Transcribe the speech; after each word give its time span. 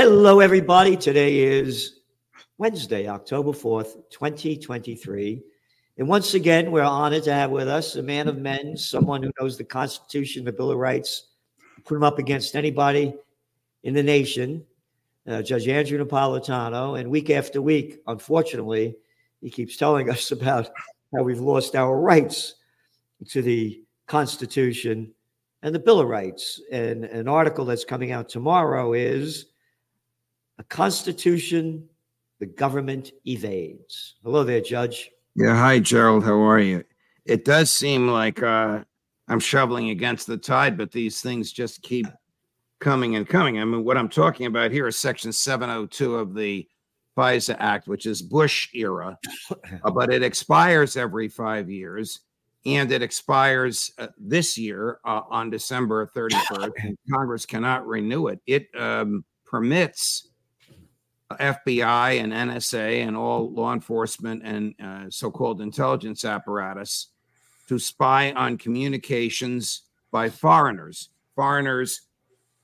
Hello, 0.00 0.38
everybody. 0.38 0.96
Today 0.96 1.40
is 1.40 1.98
Wednesday, 2.56 3.08
October 3.08 3.50
4th, 3.50 3.94
2023. 4.10 5.42
And 5.98 6.06
once 6.06 6.34
again, 6.34 6.70
we're 6.70 6.84
honored 6.84 7.24
to 7.24 7.34
have 7.34 7.50
with 7.50 7.66
us 7.66 7.96
a 7.96 8.02
man 8.04 8.28
of 8.28 8.38
men, 8.38 8.76
someone 8.76 9.24
who 9.24 9.32
knows 9.40 9.58
the 9.58 9.64
Constitution, 9.64 10.44
the 10.44 10.52
Bill 10.52 10.70
of 10.70 10.78
Rights, 10.78 11.30
put 11.84 11.96
him 11.96 12.04
up 12.04 12.20
against 12.20 12.54
anybody 12.54 13.12
in 13.82 13.92
the 13.92 14.02
nation, 14.04 14.64
uh, 15.26 15.42
Judge 15.42 15.66
Andrew 15.66 15.98
Napolitano. 15.98 16.96
And 16.96 17.10
week 17.10 17.30
after 17.30 17.60
week, 17.60 18.00
unfortunately, 18.06 18.94
he 19.40 19.50
keeps 19.50 19.76
telling 19.76 20.10
us 20.12 20.30
about 20.30 20.70
how 21.12 21.24
we've 21.24 21.40
lost 21.40 21.74
our 21.74 21.98
rights 21.98 22.54
to 23.30 23.42
the 23.42 23.82
Constitution 24.06 25.12
and 25.64 25.74
the 25.74 25.80
Bill 25.80 25.98
of 25.98 26.06
Rights. 26.06 26.60
And 26.70 27.04
an 27.04 27.26
article 27.26 27.64
that's 27.64 27.84
coming 27.84 28.12
out 28.12 28.28
tomorrow 28.28 28.92
is 28.92 29.46
a 30.58 30.64
Constitution 30.64 31.88
the 32.40 32.46
government 32.46 33.12
evades. 33.26 34.14
Hello 34.22 34.44
there, 34.44 34.60
Judge. 34.60 35.10
Yeah, 35.34 35.56
hi, 35.56 35.80
Gerald. 35.80 36.24
How 36.24 36.40
are 36.40 36.60
you? 36.60 36.84
It 37.24 37.44
does 37.44 37.72
seem 37.72 38.08
like 38.08 38.42
uh, 38.42 38.84
I'm 39.28 39.40
shoveling 39.40 39.90
against 39.90 40.26
the 40.26 40.36
tide, 40.36 40.78
but 40.78 40.92
these 40.92 41.20
things 41.20 41.52
just 41.52 41.82
keep 41.82 42.06
coming 42.80 43.16
and 43.16 43.28
coming. 43.28 43.58
I 43.58 43.64
mean, 43.64 43.84
what 43.84 43.96
I'm 43.96 44.08
talking 44.08 44.46
about 44.46 44.70
here 44.70 44.86
is 44.86 44.96
Section 44.96 45.32
702 45.32 46.14
of 46.14 46.34
the 46.34 46.68
FISA 47.16 47.56
Act, 47.58 47.88
which 47.88 48.06
is 48.06 48.22
Bush 48.22 48.68
era, 48.72 49.18
uh, 49.82 49.90
but 49.94 50.12
it 50.12 50.22
expires 50.22 50.96
every 50.96 51.28
five 51.28 51.68
years. 51.68 52.20
And 52.66 52.90
it 52.92 53.02
expires 53.02 53.92
uh, 53.98 54.08
this 54.18 54.58
year 54.58 54.98
uh, 55.04 55.22
on 55.30 55.48
December 55.48 56.10
31st. 56.14 56.96
Congress 57.12 57.46
cannot 57.46 57.86
renew 57.86 58.28
it. 58.28 58.40
It 58.46 58.68
um, 58.76 59.24
permits 59.44 60.27
FBI 61.36 62.22
and 62.22 62.32
NSA 62.32 63.06
and 63.06 63.16
all 63.16 63.52
law 63.52 63.72
enforcement 63.72 64.42
and 64.44 64.74
uh, 64.82 65.10
so 65.10 65.30
called 65.30 65.60
intelligence 65.60 66.24
apparatus 66.24 67.08
to 67.68 67.78
spy 67.78 68.32
on 68.32 68.56
communications 68.56 69.82
by 70.10 70.30
foreigners, 70.30 71.10
foreigners 71.34 72.02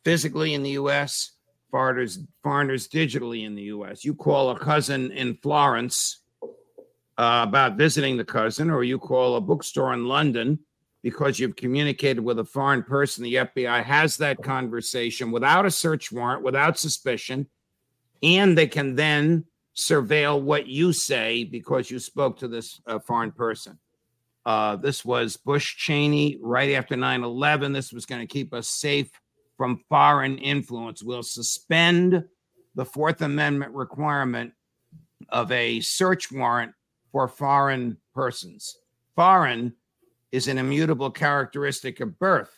physically 0.03 0.55
in 0.55 0.63
the 0.63 0.71
US, 0.71 1.33
foreigners, 1.71 2.21
foreigners 2.43 2.89
digitally 2.89 3.45
in 3.45 3.55
the 3.55 3.65
US. 3.65 4.05
You 4.05 4.15
call 4.15 4.51
a 4.51 4.59
cousin 4.59 5.13
in 5.13 5.37
Florence 5.37 6.21
uh, 7.19 7.45
about 7.47 7.77
visiting 7.77 8.17
the 8.17 8.25
cousin, 8.25 8.71
or 8.71 8.83
you 8.83 8.99
call 8.99 9.37
a 9.37 9.41
bookstore 9.41 9.93
in 9.93 10.07
London 10.07 10.59
because 11.03 11.39
you've 11.39 11.55
communicated 11.55 12.21
with 12.21 12.39
a 12.39 12.45
foreign 12.45 12.83
person. 12.83 13.25
The 13.25 13.35
FBI 13.35 13.85
has 13.85 14.17
that 14.17 14.43
conversation 14.43 15.31
without 15.31 15.67
a 15.67 15.71
search 15.71 16.11
warrant, 16.11 16.43
without 16.43 16.79
suspicion 16.79 17.47
and 18.23 18.57
they 18.57 18.67
can 18.67 18.95
then 18.95 19.45
surveil 19.77 20.41
what 20.41 20.67
you 20.67 20.93
say 20.93 21.45
because 21.45 21.91
you 21.91 21.99
spoke 21.99 22.39
to 22.39 22.49
this 22.49 22.81
uh, 22.87 22.99
foreign 22.99 23.33
person. 23.33 23.79
Uh, 24.47 24.77
this 24.77 25.05
was 25.05 25.37
Bush 25.37 25.77
Cheney 25.77 26.39
right 26.43 26.73
after 26.73 26.97
9 26.97 27.25
11. 27.25 27.73
This 27.73 27.93
was 27.93 28.07
going 28.07 28.21
to 28.21 28.27
keep 28.27 28.53
us 28.53 28.69
safe 28.69 29.11
from 29.57 29.83
foreign 29.89 30.39
influence. 30.39 31.03
We'll 31.03 31.23
suspend 31.23 32.25
the 32.75 32.85
Fourth 32.85 33.23
Amendment 33.23 33.73
requirement 33.73 34.53
of 35.31 35.51
a 35.51 35.81
search 35.81 36.31
warrant 36.31 36.73
for 37.11 37.29
foreign 37.29 37.97
persons. 38.15 38.77
Foreign 39.17 39.73
is 40.33 40.49
an 40.49 40.59
immutable 40.59 41.11
characteristic 41.11 42.01
of 42.01 42.19
birth. 42.19 42.51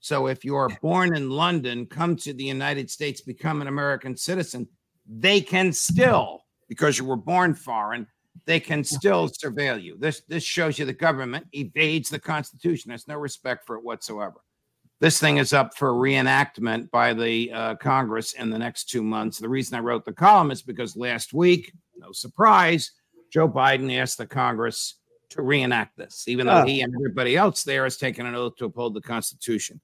So 0.00 0.26
if 0.26 0.44
you're 0.44 0.68
born 0.82 1.16
in 1.16 1.30
London, 1.30 1.86
come 1.86 2.16
to 2.16 2.32
the 2.32 2.44
United 2.44 2.90
States, 2.90 3.20
become 3.20 3.62
an 3.62 3.68
American 3.68 4.16
citizen, 4.16 4.68
they 5.06 5.40
can 5.40 5.72
still, 5.72 6.44
because 6.68 6.98
you 6.98 7.04
were 7.04 7.16
born 7.16 7.54
foreign, 7.54 8.06
they 8.46 8.60
can 8.60 8.82
still 8.82 9.28
surveil 9.28 9.80
you. 9.80 9.96
This 9.98 10.22
this 10.28 10.42
shows 10.42 10.78
you 10.78 10.84
the 10.84 10.92
government 10.92 11.46
evades 11.52 12.08
the 12.08 12.18
Constitution. 12.18 12.88
There's 12.88 13.08
no 13.08 13.16
respect 13.16 13.66
for 13.66 13.76
it 13.76 13.84
whatsoever. 13.84 14.40
This 15.00 15.18
thing 15.18 15.38
is 15.38 15.52
up 15.52 15.76
for 15.76 15.92
reenactment 15.92 16.90
by 16.90 17.12
the 17.12 17.52
uh, 17.52 17.74
Congress 17.76 18.34
in 18.34 18.50
the 18.50 18.58
next 18.58 18.84
two 18.84 19.02
months. 19.02 19.38
The 19.38 19.48
reason 19.48 19.76
I 19.76 19.80
wrote 19.80 20.04
the 20.04 20.12
column 20.12 20.50
is 20.50 20.62
because 20.62 20.96
last 20.96 21.34
week, 21.34 21.72
no 21.96 22.12
surprise, 22.12 22.92
Joe 23.30 23.48
Biden 23.48 23.92
asked 23.98 24.18
the 24.18 24.26
Congress 24.26 24.96
to 25.30 25.42
reenact 25.42 25.96
this, 25.96 26.28
even 26.28 26.46
though 26.46 26.60
oh. 26.60 26.64
he 26.64 26.82
and 26.82 26.94
everybody 26.94 27.36
else 27.36 27.64
there 27.64 27.84
has 27.84 27.96
taken 27.96 28.26
an 28.26 28.34
oath 28.34 28.56
to 28.56 28.66
uphold 28.66 28.94
the 28.94 29.00
Constitution. 29.00 29.80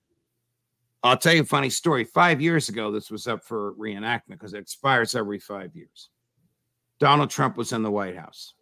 I'll 1.02 1.16
tell 1.16 1.34
you 1.34 1.42
a 1.42 1.46
funny 1.46 1.70
story. 1.70 2.04
Five 2.04 2.40
years 2.40 2.68
ago, 2.68 2.90
this 2.90 3.10
was 3.10 3.28
up 3.28 3.44
for 3.44 3.74
reenactment 3.74 4.30
because 4.30 4.54
it 4.54 4.58
expires 4.58 5.14
every 5.14 5.38
five 5.38 5.74
years. 5.76 6.10
Donald 6.98 7.30
Trump 7.30 7.56
was 7.56 7.72
in 7.72 7.82
the 7.82 7.90
White 7.90 8.16
House. 8.16 8.54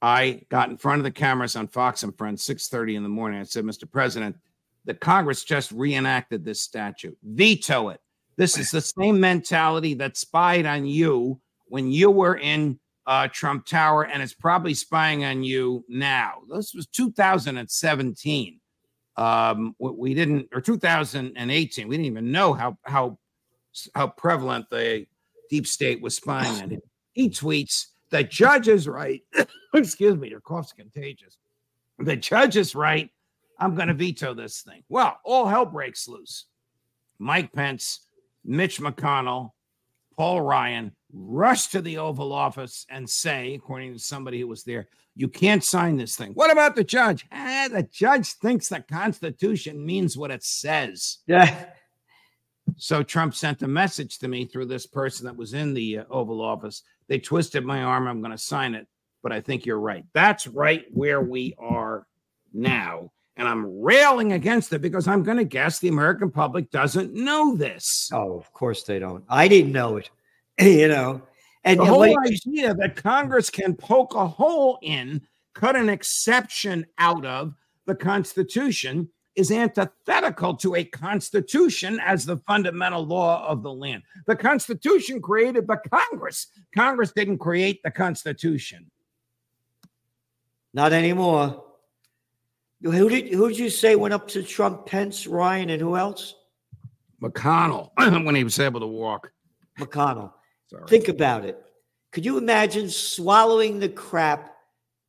I 0.00 0.42
got 0.48 0.70
in 0.70 0.78
front 0.78 0.98
of 0.98 1.04
the 1.04 1.10
cameras 1.10 1.54
on 1.54 1.68
Fox 1.68 2.02
and 2.02 2.16
Friends, 2.16 2.42
6:30 2.42 2.96
in 2.96 3.02
the 3.02 3.08
morning. 3.08 3.38
I 3.38 3.44
said, 3.44 3.64
Mr. 3.64 3.90
President, 3.90 4.36
the 4.84 4.94
Congress 4.94 5.44
just 5.44 5.70
reenacted 5.70 6.44
this 6.44 6.60
statute. 6.60 7.16
Veto 7.22 7.90
it. 7.90 8.00
This 8.36 8.56
is 8.56 8.70
the 8.70 8.80
same 8.80 9.20
mentality 9.20 9.94
that 9.94 10.16
spied 10.16 10.64
on 10.66 10.86
you 10.86 11.40
when 11.66 11.92
you 11.92 12.10
were 12.10 12.36
in 12.36 12.80
uh, 13.06 13.28
Trump 13.28 13.66
Tower, 13.66 14.04
and 14.04 14.22
it's 14.22 14.34
probably 14.34 14.74
spying 14.74 15.24
on 15.24 15.44
you 15.44 15.84
now. 15.88 16.42
This 16.48 16.74
was 16.74 16.86
2017 16.88 18.60
um, 19.16 19.74
we 19.78 20.14
didn't, 20.14 20.48
or 20.52 20.60
2018, 20.60 21.88
we 21.88 21.96
didn't 21.96 22.06
even 22.06 22.32
know 22.32 22.52
how 22.52 22.78
how 22.84 23.18
how 23.94 24.06
prevalent 24.06 24.66
the 24.70 25.06
deep 25.50 25.66
state 25.66 26.00
was 26.00 26.16
spying 26.16 26.62
on 26.62 26.70
him. 26.70 26.80
He 27.12 27.28
tweets, 27.28 27.86
"The 28.10 28.24
judge 28.24 28.68
is 28.68 28.88
right." 28.88 29.22
Excuse 29.74 30.16
me, 30.16 30.28
your 30.28 30.40
cough's 30.40 30.72
contagious. 30.72 31.36
The 31.98 32.16
judge 32.16 32.56
is 32.56 32.74
right. 32.74 33.10
I'm 33.58 33.74
going 33.74 33.88
to 33.88 33.94
veto 33.94 34.34
this 34.34 34.62
thing. 34.62 34.82
Well, 34.88 35.18
all 35.24 35.46
hell 35.46 35.66
breaks 35.66 36.08
loose. 36.08 36.46
Mike 37.18 37.52
Pence, 37.52 38.06
Mitch 38.44 38.80
McConnell, 38.80 39.50
Paul 40.16 40.40
Ryan 40.40 40.96
rush 41.12 41.68
to 41.68 41.80
the 41.80 41.98
Oval 41.98 42.32
Office 42.32 42.86
and 42.88 43.08
say, 43.08 43.54
according 43.54 43.92
to 43.92 43.98
somebody 43.98 44.40
who 44.40 44.48
was 44.48 44.64
there, 44.64 44.88
you 45.14 45.28
can't 45.28 45.62
sign 45.62 45.96
this 45.96 46.16
thing. 46.16 46.32
What 46.32 46.50
about 46.50 46.74
the 46.74 46.84
judge? 46.84 47.26
Eh, 47.30 47.68
the 47.68 47.82
judge 47.82 48.32
thinks 48.34 48.68
the 48.68 48.80
Constitution 48.80 49.84
means 49.84 50.16
what 50.16 50.30
it 50.30 50.42
says. 50.42 51.18
Yeah. 51.26 51.66
So 52.76 53.02
Trump 53.02 53.34
sent 53.34 53.62
a 53.62 53.68
message 53.68 54.18
to 54.18 54.28
me 54.28 54.46
through 54.46 54.66
this 54.66 54.86
person 54.86 55.26
that 55.26 55.36
was 55.36 55.52
in 55.52 55.74
the 55.74 55.98
uh, 55.98 56.04
Oval 56.10 56.40
Office. 56.40 56.82
They 57.08 57.18
twisted 57.18 57.64
my 57.64 57.82
arm. 57.82 58.06
I'm 58.06 58.20
going 58.20 58.32
to 58.32 58.38
sign 58.38 58.74
it, 58.74 58.86
but 59.22 59.32
I 59.32 59.40
think 59.40 59.66
you're 59.66 59.80
right. 59.80 60.04
That's 60.14 60.46
right 60.46 60.84
where 60.92 61.20
we 61.20 61.54
are 61.58 62.06
now. 62.54 63.10
And 63.36 63.48
I'm 63.48 63.80
railing 63.80 64.32
against 64.32 64.72
it 64.72 64.80
because 64.80 65.08
I'm 65.08 65.22
going 65.22 65.38
to 65.38 65.44
guess 65.44 65.78
the 65.78 65.88
American 65.88 66.30
public 66.30 66.70
doesn't 66.70 67.12
know 67.12 67.56
this. 67.56 68.10
Oh, 68.12 68.38
of 68.38 68.52
course 68.52 68.84
they 68.84 68.98
don't. 68.98 69.24
I 69.28 69.48
didn't 69.48 69.72
know 69.72 69.96
it. 69.96 70.10
you 70.60 70.88
know, 70.88 71.22
and 71.64 71.78
the 71.78 71.84
whole 71.84 72.18
idea 72.26 72.74
that 72.74 72.96
Congress 72.96 73.48
can 73.48 73.74
poke 73.74 74.14
a 74.14 74.26
hole 74.26 74.78
in, 74.82 75.22
cut 75.54 75.76
an 75.76 75.88
exception 75.88 76.86
out 76.98 77.24
of 77.24 77.54
the 77.86 77.94
Constitution 77.94 79.08
is 79.34 79.50
antithetical 79.50 80.54
to 80.54 80.74
a 80.74 80.84
constitution 80.84 81.98
as 82.04 82.26
the 82.26 82.36
fundamental 82.38 83.04
law 83.04 83.46
of 83.46 83.62
the 83.62 83.72
land. 83.72 84.02
The 84.26 84.36
Constitution 84.36 85.22
created 85.22 85.66
the 85.66 85.80
Congress. 85.90 86.48
Congress 86.74 87.12
didn't 87.12 87.38
create 87.38 87.82
the 87.82 87.90
Constitution. 87.90 88.90
Not 90.74 90.92
anymore. 90.92 91.64
Who 92.82 93.08
did 93.08 93.32
who 93.32 93.48
did 93.48 93.58
you 93.58 93.70
say 93.70 93.94
went 93.94 94.14
up 94.14 94.26
to 94.28 94.42
Trump, 94.42 94.86
Pence, 94.86 95.26
Ryan, 95.26 95.70
and 95.70 95.80
who 95.80 95.96
else? 95.96 96.34
McConnell 97.22 97.90
when 98.24 98.34
he 98.34 98.42
was 98.42 98.58
able 98.58 98.80
to 98.80 98.86
walk. 98.86 99.30
McConnell. 99.78 100.32
Sorry. 100.72 100.86
Think 100.88 101.08
about 101.08 101.44
it. 101.44 101.62
Could 102.12 102.24
you 102.24 102.38
imagine 102.38 102.88
swallowing 102.88 103.78
the 103.78 103.88
crap 103.88 104.54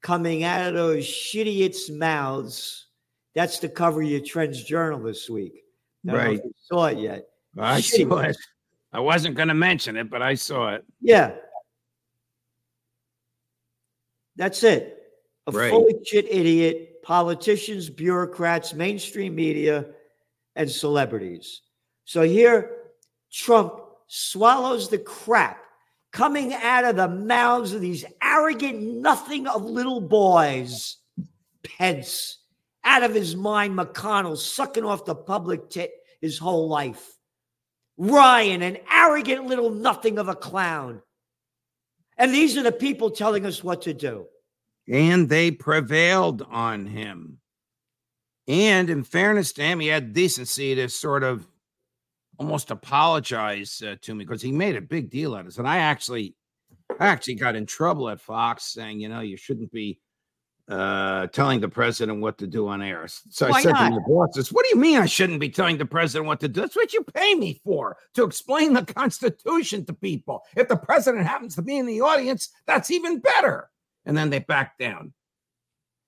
coming 0.01 0.43
out 0.43 0.67
of 0.67 0.73
those 0.73 1.05
shitiots' 1.05 1.89
mouths? 1.89 2.87
That's 3.33 3.59
the 3.59 3.69
cover 3.69 4.01
of 4.01 4.09
your 4.09 4.21
Trends 4.21 4.63
Journal 4.63 4.99
this 4.99 5.29
week. 5.29 5.63
I 6.07 6.13
right. 6.13 6.41
saw 6.61 6.87
it 6.87 6.97
yet. 6.97 7.27
I 7.57 7.79
Shitty 7.79 8.09
saw 8.09 8.17
it. 8.19 8.37
I 8.91 8.99
wasn't 8.99 9.35
going 9.35 9.47
to 9.47 9.53
mention 9.53 9.95
it, 9.95 10.09
but 10.09 10.21
I 10.21 10.35
saw 10.35 10.73
it. 10.73 10.83
Yeah. 11.01 11.31
That's 14.35 14.63
it. 14.63 14.99
A 15.47 15.51
right. 15.51 15.71
fully 15.71 15.95
shit 16.05 16.25
idiot, 16.29 17.01
politicians, 17.03 17.89
bureaucrats, 17.89 18.73
mainstream 18.73 19.33
media, 19.33 19.85
and 20.55 20.69
celebrities. 20.69 21.61
So 22.05 22.21
here, 22.21 22.77
Trump 23.31 23.79
swallows 24.07 24.89
the 24.89 24.99
crap 24.99 25.62
coming 26.13 26.53
out 26.53 26.85
of 26.85 26.95
the 26.95 27.09
mouths 27.09 27.73
of 27.73 27.81
these 27.81 28.05
arrogant 28.21 28.81
nothing 28.81 29.47
of 29.47 29.65
little 29.65 29.99
boys. 29.99 30.97
Pence, 31.63 32.37
out 32.83 33.03
of 33.03 33.13
his 33.13 33.35
mind, 33.35 33.77
McConnell 33.77 34.37
sucking 34.37 34.85
off 34.85 35.05
the 35.05 35.15
public 35.15 35.69
tit 35.69 35.91
his 36.21 36.37
whole 36.37 36.69
life. 36.69 37.17
Ryan, 37.97 38.61
an 38.61 38.77
arrogant 38.91 39.45
little 39.45 39.71
nothing 39.71 40.17
of 40.17 40.29
a 40.29 40.35
clown. 40.35 41.01
And 42.17 42.33
these 42.33 42.57
are 42.57 42.63
the 42.63 42.71
people 42.71 43.09
telling 43.09 43.45
us 43.45 43.63
what 43.63 43.81
to 43.83 43.93
do. 43.93 44.27
And 44.87 45.29
they 45.29 45.51
prevailed 45.51 46.41
on 46.43 46.85
him. 46.85 47.39
And 48.47 48.89
in 48.89 49.03
fairness 49.03 49.53
to 49.53 49.63
him, 49.63 49.79
he 49.79 49.87
had 49.87 50.13
decency 50.13 50.75
to 50.75 50.89
sort 50.89 51.23
of 51.23 51.47
almost 52.37 52.71
apologize 52.71 53.81
uh, 53.85 53.95
to 54.01 54.15
me 54.15 54.25
because 54.25 54.41
he 54.41 54.51
made 54.51 54.75
a 54.75 54.81
big 54.81 55.09
deal 55.09 55.33
out 55.33 55.41
of 55.41 55.45
this. 55.45 55.57
And 55.57 55.67
I 55.67 55.77
actually, 55.77 56.35
I 56.99 57.07
actually 57.07 57.35
got 57.35 57.55
in 57.55 57.65
trouble 57.65 58.09
at 58.09 58.19
Fox 58.19 58.63
saying, 58.65 58.99
you 58.99 59.09
know, 59.09 59.21
you 59.21 59.37
shouldn't 59.37 59.71
be 59.71 59.99
uh, 60.69 61.27
telling 61.27 61.59
the 61.59 61.67
president 61.67 62.21
what 62.21 62.37
to 62.37 62.47
do 62.47 62.67
on 62.67 62.81
air. 62.81 63.05
So 63.07 63.49
Why 63.49 63.57
I 63.57 63.61
said 63.61 63.73
not? 63.73 63.89
to 63.89 63.95
my 63.95 64.01
bosses, 64.07 64.51
"What 64.51 64.63
do 64.63 64.69
you 64.69 64.81
mean 64.81 64.97
I 64.97 65.05
shouldn't 65.05 65.39
be 65.39 65.49
telling 65.49 65.77
the 65.77 65.85
president 65.85 66.27
what 66.27 66.39
to 66.39 66.47
do? 66.47 66.61
That's 66.61 66.75
what 66.75 66.93
you 66.93 67.03
pay 67.03 67.35
me 67.35 67.59
for 67.65 67.97
to 68.13 68.23
explain 68.23 68.73
the 68.73 68.85
Constitution 68.85 69.85
to 69.85 69.93
people. 69.93 70.41
If 70.55 70.69
the 70.69 70.77
president 70.77 71.25
happens 71.25 71.55
to 71.55 71.61
be 71.61 71.77
in 71.77 71.85
the 71.85 72.01
audience, 72.01 72.49
that's 72.65 72.91
even 72.91 73.19
better." 73.19 73.69
And 74.05 74.15
then 74.15 74.29
they 74.29 74.39
back 74.39 74.77
down. 74.77 75.13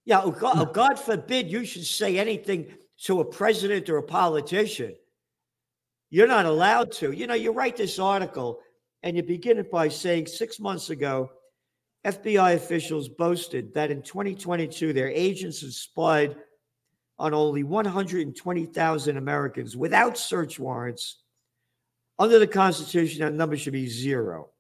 Yeah, 0.06 0.22
oh 0.22 0.32
God, 0.32 0.58
oh 0.58 0.66
God 0.66 1.00
forbid 1.00 1.52
you 1.52 1.66
should 1.66 1.86
say 1.86 2.18
anything 2.18 2.68
to 3.04 3.20
a 3.20 3.26
president 3.26 3.90
or 3.90 3.98
a 3.98 4.04
politician. 4.04 4.96
You're 6.16 6.28
not 6.28 6.46
allowed 6.46 6.94
to. 6.94 7.12
You 7.12 7.28
know, 7.28 7.34
you 7.34 7.52
write 7.52 7.76
this 7.76 8.00
article 8.00 8.62
and 9.04 9.18
you 9.18 9.22
begin 9.22 9.58
it 9.58 9.70
by 9.70 9.90
saying 9.90 10.28
six 10.28 10.62
months 10.62 10.90
ago 10.90 11.30
FBI 12.06 12.56
officials 12.56 13.10
boasted 13.10 13.74
that 13.74 13.92
in 13.92 14.02
2022, 14.02 14.94
their 14.94 15.10
agents 15.10 15.60
had 15.60 15.74
spied 15.74 16.38
on 17.20 17.34
only 17.34 17.64
120,000 17.64 19.18
Americans 19.18 19.76
without 19.76 20.18
search 20.18 20.58
warrants. 20.58 21.18
Under 22.18 22.40
the 22.40 22.48
Constitution, 22.48 23.20
that 23.20 23.34
number 23.34 23.58
should 23.58 23.74
be 23.74 23.90
zero. 23.90 24.52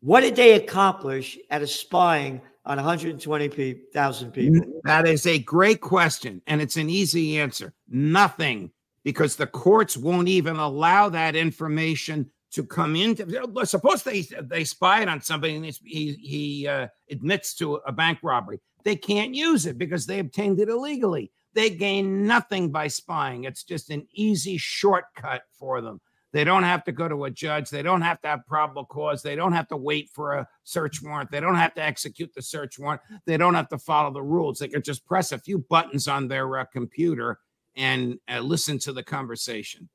What 0.00 0.20
did 0.20 0.36
they 0.36 0.56
accomplish 0.56 1.38
at 1.48 1.62
a 1.62 1.66
spying 1.66 2.42
on 2.66 2.76
120,000 2.76 4.32
people? 4.32 4.80
That 4.84 5.08
is 5.08 5.26
a 5.26 5.38
great 5.38 5.80
question, 5.80 6.42
and 6.46 6.60
it's 6.60 6.76
an 6.76 6.90
easy 6.90 7.40
answer. 7.40 7.72
Nothing, 7.88 8.72
because 9.04 9.36
the 9.36 9.46
courts 9.46 9.96
won't 9.96 10.28
even 10.28 10.56
allow 10.56 11.08
that 11.08 11.36
information 11.36 12.30
to 12.52 12.64
come 12.64 12.96
into 12.96 13.24
suppose 13.64 14.02
they 14.02 14.22
they 14.42 14.64
spied 14.64 15.08
on 15.08 15.20
somebody 15.20 15.54
and 15.54 15.64
he 15.84 16.12
he 16.14 16.66
uh, 16.66 16.88
admits 17.10 17.54
to 17.54 17.76
a 17.86 17.92
bank 17.92 18.18
robbery. 18.22 18.60
They 18.84 18.96
can't 18.96 19.34
use 19.34 19.66
it 19.66 19.78
because 19.78 20.06
they 20.06 20.18
obtained 20.18 20.58
it 20.58 20.68
illegally. 20.68 21.30
They 21.54 21.70
gain 21.70 22.26
nothing 22.26 22.70
by 22.70 22.88
spying. 22.88 23.44
It's 23.44 23.64
just 23.64 23.90
an 23.90 24.06
easy 24.12 24.56
shortcut 24.56 25.42
for 25.52 25.80
them. 25.80 26.00
They 26.32 26.44
don't 26.44 26.62
have 26.62 26.84
to 26.84 26.92
go 26.92 27.08
to 27.08 27.24
a 27.24 27.30
judge. 27.30 27.70
They 27.70 27.82
don't 27.82 28.02
have 28.02 28.20
to 28.22 28.28
have 28.28 28.46
probable 28.46 28.84
cause. 28.84 29.20
They 29.20 29.34
don't 29.34 29.52
have 29.52 29.66
to 29.68 29.76
wait 29.76 30.10
for 30.10 30.34
a 30.34 30.48
search 30.62 31.02
warrant. 31.02 31.30
They 31.30 31.40
don't 31.40 31.56
have 31.56 31.74
to 31.74 31.82
execute 31.82 32.32
the 32.34 32.42
search 32.42 32.78
warrant. 32.78 33.02
They 33.26 33.36
don't 33.36 33.54
have 33.54 33.68
to 33.70 33.78
follow 33.78 34.12
the 34.12 34.22
rules. 34.22 34.60
They 34.60 34.68
can 34.68 34.82
just 34.82 35.04
press 35.06 35.32
a 35.32 35.38
few 35.38 35.58
buttons 35.58 36.06
on 36.06 36.28
their 36.28 36.58
uh, 36.58 36.64
computer 36.66 37.40
and 37.76 38.18
uh, 38.28 38.40
listen 38.40 38.78
to 38.78 38.92
the 38.92 39.02
conversation 39.02 39.88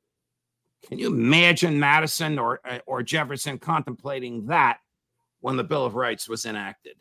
can 0.88 1.00
you 1.00 1.08
imagine 1.08 1.80
Madison 1.80 2.38
or 2.38 2.60
uh, 2.64 2.80
or 2.86 3.02
Jefferson 3.02 3.58
contemplating 3.58 4.46
that 4.46 4.80
when 5.42 5.58
the 5.58 5.64
Bill 5.64 5.86
of 5.86 5.96
Rights 5.96 6.30
was 6.30 6.46
enacted? 6.46 6.96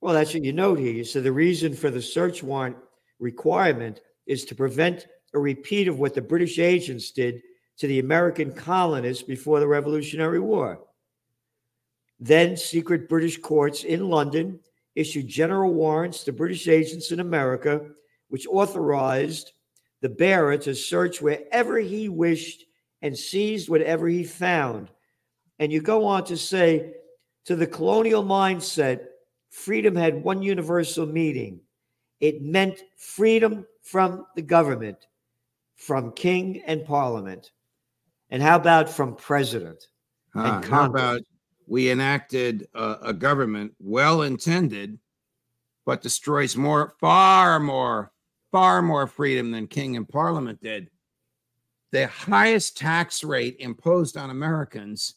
Well, 0.00 0.14
that's 0.14 0.32
what 0.32 0.44
you 0.44 0.52
note 0.52 0.78
here. 0.78 0.92
You 0.92 1.04
said 1.04 1.24
the 1.24 1.32
reason 1.32 1.74
for 1.74 1.90
the 1.90 2.00
search 2.00 2.42
warrant 2.42 2.76
requirement 3.18 4.00
is 4.26 4.46
to 4.46 4.54
prevent 4.54 5.08
a 5.34 5.38
repeat 5.38 5.88
of 5.88 5.98
what 5.98 6.14
the 6.14 6.22
British 6.22 6.58
agents 6.58 7.10
did 7.10 7.42
to 7.76 7.86
the 7.86 7.98
American 7.98 8.52
colonists 8.52 9.22
before 9.22 9.60
the 9.60 9.68
Revolutionary 9.68 10.40
War. 10.40 10.80
Then 12.18 12.56
secret 12.56 13.08
British 13.08 13.38
courts 13.38 13.84
in 13.84 14.08
London 14.08 14.58
issued 14.94 15.28
general 15.28 15.72
warrants 15.72 16.24
to 16.24 16.32
British 16.32 16.66
agents 16.66 17.12
in 17.12 17.20
America, 17.20 17.86
which 18.28 18.46
authorized 18.46 19.52
the 20.00 20.08
bearer 20.08 20.56
to 20.58 20.74
search 20.74 21.20
wherever 21.20 21.78
he 21.78 22.08
wished 22.08 22.64
and 23.02 23.16
seized 23.16 23.68
whatever 23.68 24.08
he 24.08 24.24
found. 24.24 24.90
And 25.58 25.72
you 25.72 25.80
go 25.80 26.04
on 26.06 26.24
to 26.24 26.36
say, 26.36 26.94
to 27.46 27.56
the 27.56 27.66
colonial 27.66 28.24
mindset, 28.24 29.06
freedom 29.50 29.96
had 29.96 30.22
one 30.22 30.42
universal 30.42 31.06
meaning 31.06 31.60
it 32.20 32.42
meant 32.42 32.82
freedom 32.98 33.66
from 33.82 34.26
the 34.36 34.42
government, 34.42 35.06
from 35.76 36.12
king 36.12 36.62
and 36.66 36.84
parliament. 36.84 37.50
And 38.28 38.42
how 38.42 38.56
about 38.56 38.90
from 38.90 39.16
president? 39.16 39.86
Uh, 40.34 40.62
how 40.62 40.84
about 40.84 41.22
we 41.66 41.90
enacted 41.90 42.68
a, 42.74 42.98
a 43.04 43.12
government 43.14 43.72
well 43.80 44.22
intended, 44.22 44.98
but 45.86 46.02
destroys 46.02 46.56
more, 46.56 46.94
far 47.00 47.58
more, 47.58 48.12
far 48.52 48.82
more 48.82 49.06
freedom 49.06 49.50
than 49.50 49.66
king 49.66 49.96
and 49.96 50.08
parliament 50.08 50.60
did? 50.62 50.90
the 51.92 52.06
highest 52.06 52.76
tax 52.76 53.24
rate 53.24 53.56
imposed 53.58 54.16
on 54.16 54.30
Americans. 54.30 55.14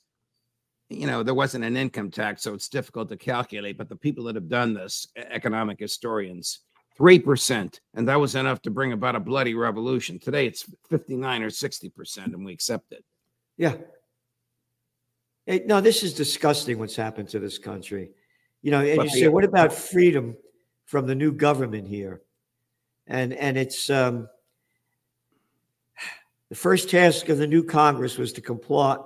You 0.89 1.07
know, 1.07 1.23
there 1.23 1.33
wasn't 1.33 1.65
an 1.65 1.77
income 1.77 2.11
tax, 2.11 2.43
so 2.43 2.53
it's 2.53 2.69
difficult 2.69 3.09
to 3.09 3.17
calculate. 3.17 3.77
But 3.77 3.89
the 3.89 3.95
people 3.95 4.25
that 4.25 4.35
have 4.35 4.49
done 4.49 4.73
this, 4.73 5.07
economic 5.15 5.79
historians, 5.79 6.59
3%. 6.99 7.79
And 7.95 8.07
that 8.07 8.19
was 8.19 8.35
enough 8.35 8.61
to 8.63 8.71
bring 8.71 8.93
about 8.93 9.15
a 9.15 9.19
bloody 9.19 9.55
revolution. 9.55 10.19
Today 10.19 10.45
it's 10.45 10.65
59 10.89 11.43
or 11.43 11.49
60%, 11.49 12.17
and 12.25 12.45
we 12.45 12.53
accept 12.53 12.91
it. 12.91 13.03
Yeah. 13.57 13.75
Hey, 15.45 15.63
no, 15.65 15.81
this 15.81 16.03
is 16.03 16.13
disgusting 16.13 16.79
what's 16.79 16.95
happened 16.95 17.29
to 17.29 17.39
this 17.39 17.57
country. 17.57 18.11
You 18.61 18.71
know, 18.71 18.81
and 18.81 18.97
but 18.97 19.11
you 19.11 19.21
say, 19.21 19.27
what 19.27 19.43
about 19.43 19.73
freedom 19.73 20.37
from 20.85 21.05
the 21.05 21.15
new 21.15 21.33
government 21.33 21.87
here? 21.87 22.21
And 23.07 23.33
and 23.33 23.57
it's 23.57 23.89
um 23.89 24.27
the 26.53 26.59
first 26.59 26.89
task 26.89 27.29
of 27.29 27.39
the 27.39 27.47
new 27.47 27.63
Congress 27.63 28.19
was 28.19 28.31
to 28.33 28.41
comply, 28.41 28.97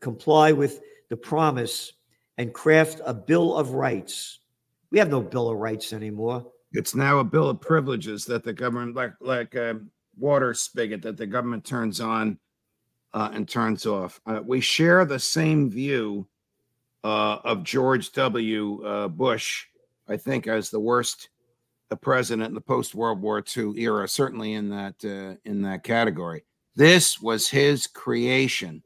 comply 0.00 0.52
with 0.52 0.80
the 1.10 1.16
promise 1.18 1.92
and 2.38 2.54
craft 2.54 3.02
a 3.04 3.12
Bill 3.12 3.54
of 3.54 3.72
Rights. 3.72 4.38
We 4.90 4.98
have 5.00 5.10
no 5.10 5.20
Bill 5.20 5.50
of 5.50 5.58
Rights 5.58 5.92
anymore. 5.92 6.50
It's 6.72 6.94
now 6.94 7.18
a 7.18 7.24
Bill 7.24 7.50
of 7.50 7.60
Privileges 7.60 8.24
that 8.24 8.42
the 8.42 8.54
government, 8.54 8.96
like 8.96 9.12
like 9.20 9.54
a 9.54 9.80
water 10.16 10.54
spigot, 10.54 11.02
that 11.02 11.18
the 11.18 11.26
government 11.26 11.66
turns 11.66 12.00
on 12.00 12.38
uh, 13.12 13.30
and 13.34 13.46
turns 13.46 13.84
off. 13.84 14.18
Uh, 14.24 14.40
we 14.42 14.60
share 14.60 15.04
the 15.04 15.18
same 15.18 15.70
view 15.70 16.26
uh, 17.04 17.36
of 17.44 17.64
George 17.64 18.12
W. 18.12 18.82
Uh, 18.82 19.08
Bush, 19.08 19.66
I 20.08 20.16
think, 20.16 20.46
as 20.46 20.70
the 20.70 20.80
worst 20.80 21.28
uh, 21.90 21.96
president 21.96 22.48
in 22.48 22.54
the 22.54 22.60
post 22.60 22.94
World 22.94 23.20
War 23.20 23.42
II 23.56 23.72
era, 23.76 24.08
certainly 24.08 24.54
in 24.54 24.70
that 24.70 24.94
uh, 25.04 25.36
in 25.44 25.62
that 25.62 25.84
category. 25.84 26.44
This 26.76 27.20
was 27.20 27.48
his 27.48 27.86
creation. 27.86 28.82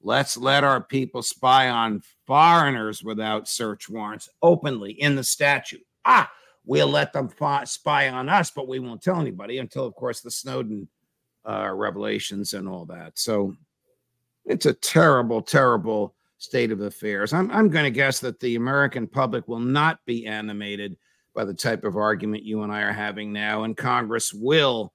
Let's 0.00 0.36
let 0.36 0.64
our 0.64 0.80
people 0.80 1.22
spy 1.22 1.68
on 1.68 2.02
foreigners 2.26 3.04
without 3.04 3.48
search 3.48 3.88
warrants 3.88 4.28
openly 4.42 4.92
in 4.92 5.14
the 5.14 5.24
statute. 5.24 5.86
Ah, 6.04 6.30
we'll 6.64 6.88
let 6.88 7.12
them 7.12 7.30
spy 7.64 8.08
on 8.08 8.28
us, 8.28 8.50
but 8.50 8.68
we 8.68 8.80
won't 8.80 9.02
tell 9.02 9.20
anybody 9.20 9.58
until, 9.58 9.86
of 9.86 9.94
course, 9.94 10.20
the 10.20 10.30
Snowden 10.30 10.88
uh, 11.48 11.70
revelations 11.72 12.52
and 12.52 12.68
all 12.68 12.84
that. 12.86 13.18
So 13.18 13.54
it's 14.44 14.66
a 14.66 14.74
terrible, 14.74 15.42
terrible 15.42 16.14
state 16.38 16.72
of 16.72 16.80
affairs. 16.80 17.32
I'm, 17.32 17.50
I'm 17.50 17.68
going 17.68 17.84
to 17.84 17.90
guess 17.90 18.18
that 18.20 18.40
the 18.40 18.56
American 18.56 19.06
public 19.06 19.46
will 19.46 19.60
not 19.60 20.00
be 20.04 20.26
animated 20.26 20.96
by 21.34 21.44
the 21.44 21.54
type 21.54 21.84
of 21.84 21.96
argument 21.96 22.44
you 22.44 22.62
and 22.62 22.72
I 22.72 22.82
are 22.82 22.92
having 22.92 23.32
now, 23.32 23.64
and 23.64 23.76
Congress 23.76 24.32
will 24.32 24.92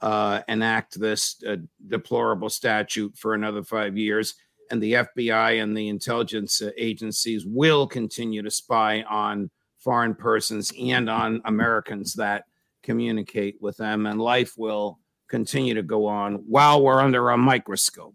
uh, 0.00 0.40
enact 0.48 0.98
this 0.98 1.42
uh, 1.46 1.56
deplorable 1.88 2.48
statute 2.48 3.16
for 3.16 3.34
another 3.34 3.62
five 3.62 3.96
years. 3.96 4.34
And 4.70 4.82
the 4.82 4.92
FBI 4.94 5.62
and 5.62 5.76
the 5.76 5.88
intelligence 5.88 6.62
uh, 6.62 6.70
agencies 6.76 7.44
will 7.44 7.86
continue 7.86 8.42
to 8.42 8.50
spy 8.50 9.02
on 9.02 9.50
foreign 9.78 10.14
persons 10.14 10.72
and 10.78 11.10
on 11.10 11.42
Americans 11.44 12.14
that 12.14 12.44
communicate 12.82 13.56
with 13.60 13.76
them. 13.76 14.06
And 14.06 14.20
life 14.20 14.54
will 14.56 14.98
continue 15.28 15.74
to 15.74 15.82
go 15.82 16.06
on 16.06 16.34
while 16.46 16.82
we're 16.82 17.00
under 17.00 17.30
a 17.30 17.36
microscope. 17.36 18.14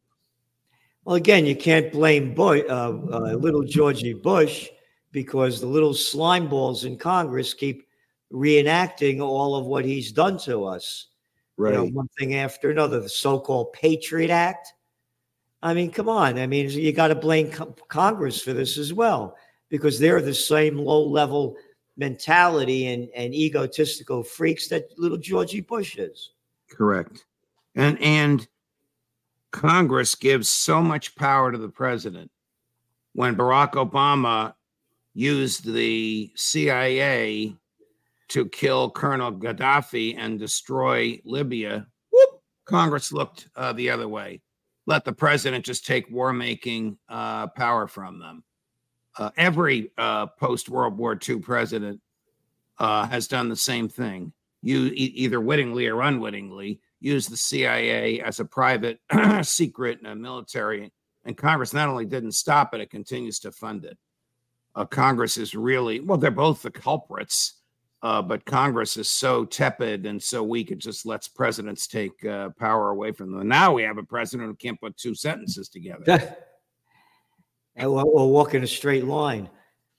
Well, 1.03 1.15
again, 1.15 1.45
you 1.45 1.55
can't 1.55 1.91
blame 1.91 2.33
Bush, 2.33 2.63
uh, 2.67 2.93
uh, 3.11 3.35
little 3.35 3.63
Georgie 3.63 4.13
Bush 4.13 4.69
because 5.15 5.61
the 5.61 5.65
little 5.65 5.93
slime 5.93 6.49
balls 6.49 6.83
in 6.83 6.97
Congress 6.97 7.53
keep 7.53 7.87
reenacting 8.33 9.21
all 9.21 9.55
of 9.55 9.65
what 9.65 9.85
he's 9.85 10.11
done 10.11 10.37
to 10.39 10.65
us. 10.65 11.07
Right. 11.55 11.71
You 11.71 11.77
know, 11.77 11.85
one 11.85 12.09
thing 12.19 12.35
after 12.35 12.69
another, 12.69 12.99
the 12.99 13.07
so-called 13.07 13.71
Patriot 13.71 14.29
Act. 14.29 14.73
I 15.63 15.73
mean, 15.73 15.89
come 15.89 16.09
on. 16.09 16.37
I 16.37 16.47
mean, 16.47 16.69
you 16.69 16.91
got 16.91 17.07
to 17.07 17.15
blame 17.15 17.49
co- 17.49 17.73
Congress 17.87 18.41
for 18.41 18.51
this 18.51 18.77
as 18.77 18.91
well 18.91 19.37
because 19.69 19.97
they're 19.97 20.21
the 20.21 20.33
same 20.33 20.77
low-level 20.77 21.55
mentality 21.95 22.87
and, 22.87 23.07
and 23.15 23.33
egotistical 23.33 24.21
freaks 24.21 24.67
that 24.67 24.89
little 24.97 25.17
Georgie 25.17 25.61
Bush 25.61 25.97
is. 25.97 26.31
Correct. 26.69 27.23
And 27.73 27.97
and 28.01 28.45
Congress 29.51 30.13
gives 30.13 30.49
so 30.49 30.81
much 30.81 31.15
power 31.15 31.53
to 31.53 31.57
the 31.57 31.69
president. 31.69 32.31
When 33.13 33.37
Barack 33.37 33.75
Obama 33.75 34.54
used 35.15 35.65
the 35.65 36.31
CIA 36.35 37.55
to 38.27 38.45
kill 38.47 38.91
Colonel 38.91 39.31
Gaddafi 39.31 40.15
and 40.17 40.37
destroy 40.37 41.19
Libya, 41.23 41.87
whoop, 42.11 42.41
Congress 42.65 43.11
looked 43.11 43.47
uh, 43.55 43.73
the 43.73 43.89
other 43.89 44.09
way. 44.09 44.41
Let 44.85 45.05
the 45.05 45.13
president 45.13 45.65
just 45.65 45.85
take 45.85 46.11
war 46.11 46.33
making 46.33 46.97
uh, 47.09 47.47
power 47.47 47.87
from 47.87 48.19
them. 48.19 48.43
Uh, 49.17 49.31
every 49.37 49.91
uh, 49.97 50.27
post 50.27 50.69
World 50.69 50.97
War 50.97 51.17
II 51.27 51.39
president 51.39 52.01
uh, 52.77 53.07
has 53.07 53.27
done 53.27 53.47
the 53.47 53.55
same 53.55 53.87
thing. 53.87 54.33
You 54.61 54.87
e- 54.87 55.13
either 55.15 55.39
wittingly 55.39 55.87
or 55.87 56.01
unwittingly 56.01 56.81
use 56.99 57.27
the 57.27 57.37
CIA 57.37 58.19
as 58.19 58.39
a 58.39 58.45
private 58.45 58.99
secret 59.43 59.99
uh, 60.05 60.15
military, 60.15 60.91
and 61.23 61.37
Congress 61.37 61.73
not 61.73 61.87
only 61.87 62.05
didn't 62.05 62.33
stop 62.33 62.73
it, 62.73 62.81
it 62.81 62.89
continues 62.89 63.39
to 63.39 63.51
fund 63.51 63.85
it. 63.85 63.97
Uh, 64.75 64.85
Congress 64.85 65.37
is 65.37 65.55
really 65.55 65.99
well; 65.99 66.17
they're 66.17 66.31
both 66.31 66.61
the 66.61 66.71
culprits, 66.71 67.61
uh, 68.01 68.21
but 68.21 68.45
Congress 68.45 68.97
is 68.97 69.09
so 69.09 69.45
tepid 69.45 70.05
and 70.05 70.21
so 70.21 70.43
weak 70.43 70.69
it 70.69 70.77
just 70.77 71.05
lets 71.05 71.27
presidents 71.27 71.87
take 71.87 72.23
uh, 72.25 72.49
power 72.59 72.91
away 72.91 73.11
from 73.11 73.31
them. 73.31 73.47
Now 73.47 73.73
we 73.73 73.83
have 73.83 73.97
a 73.97 74.03
president 74.03 74.49
who 74.49 74.55
can't 74.55 74.79
put 74.79 74.97
two 74.97 75.15
sentences 75.15 75.69
together. 75.69 76.35
we'll 77.77 78.29
walk 78.29 78.53
in 78.53 78.63
a 78.63 78.67
straight 78.67 79.05
line. 79.05 79.49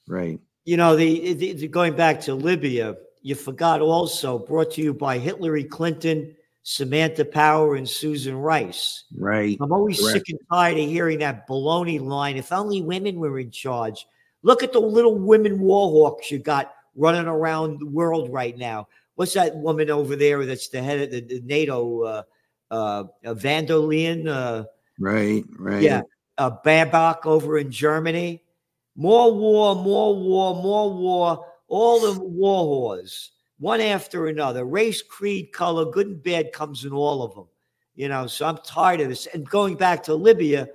right. 0.07 0.39
You 0.65 0.77
know, 0.77 0.97
the, 0.97 1.35
the, 1.35 1.53
the 1.53 1.69
going 1.69 1.95
back 1.95 2.21
to 2.23 2.35
Libya, 2.35 2.97
you 3.23 3.37
forgot 3.37 3.81
also 3.81 4.39
brought 4.39 4.73
to 4.73 4.83
you 4.83 4.93
by 4.93 5.17
Hillary 5.19 5.63
Clinton, 5.63 6.35
Samantha 6.65 7.25
Power, 7.25 7.77
and 7.77 7.89
Susan 7.89 8.37
Rice. 8.37 9.05
Right. 9.17 9.57
I'm 9.61 9.73
always 9.73 10.01
Correct. 10.01 10.27
sick 10.27 10.29
and 10.31 10.41
tired 10.53 10.79
of 10.79 10.89
hearing 10.89 11.21
that 11.21 11.49
baloney 11.49 12.01
line. 12.01 12.37
If 12.37 12.51
only 12.53 12.83
women 12.83 13.17
were 13.17 13.39
in 13.39 13.51
charge. 13.53 14.07
Look 14.47 14.63
at 14.63 14.73
the 14.73 14.81
little 14.81 15.19
women 15.19 15.59
warhawks 15.59 16.31
you 16.31 16.39
got 16.39 16.73
running 16.95 17.27
around 17.27 17.81
the 17.81 17.87
world 17.87 18.33
right 18.33 18.57
now. 18.57 18.87
What's 19.17 19.33
that 19.33 19.57
woman 19.57 19.91
over 19.91 20.15
there 20.15 20.47
that's 20.47 20.69
the 20.69 20.81
head 20.81 21.01
of 21.01 21.11
the, 21.11 21.21
the 21.21 21.41
NATO, 21.45 22.03
uh, 22.03 22.23
uh, 22.71 23.05
uh? 23.25 23.35
Uh, 23.35 24.65
Right. 25.01 25.45
Right. 25.59 25.83
yeah, 25.83 26.03
uh, 26.39 26.53
Baerbock 26.65 27.27
over 27.27 27.59
in 27.59 27.73
Germany. 27.73 28.45
More 28.95 29.35
war, 29.35 29.75
more 29.75 30.15
war, 30.15 30.63
more 30.63 30.95
war. 30.95 31.47
All 31.67 31.99
the 31.99 32.21
war 32.21 33.03
one 33.59 33.81
after 33.81 34.29
another. 34.29 34.65
Race, 34.65 35.03
creed, 35.03 35.51
color, 35.53 35.91
good 35.91 36.07
and 36.07 36.23
bad 36.23 36.53
comes 36.53 36.85
in 36.85 36.93
all 36.93 37.25
of 37.25 37.35
them. 37.35 37.49
You 37.97 38.09
know, 38.09 38.29
so 38.29 38.47
I'm 38.47 38.59
tired 38.59 39.01
of 39.01 39.09
this. 39.09 39.27
And 39.27 39.45
going 39.45 39.75
back 39.75 40.05
to 40.05 40.15
Libya, 40.15 40.69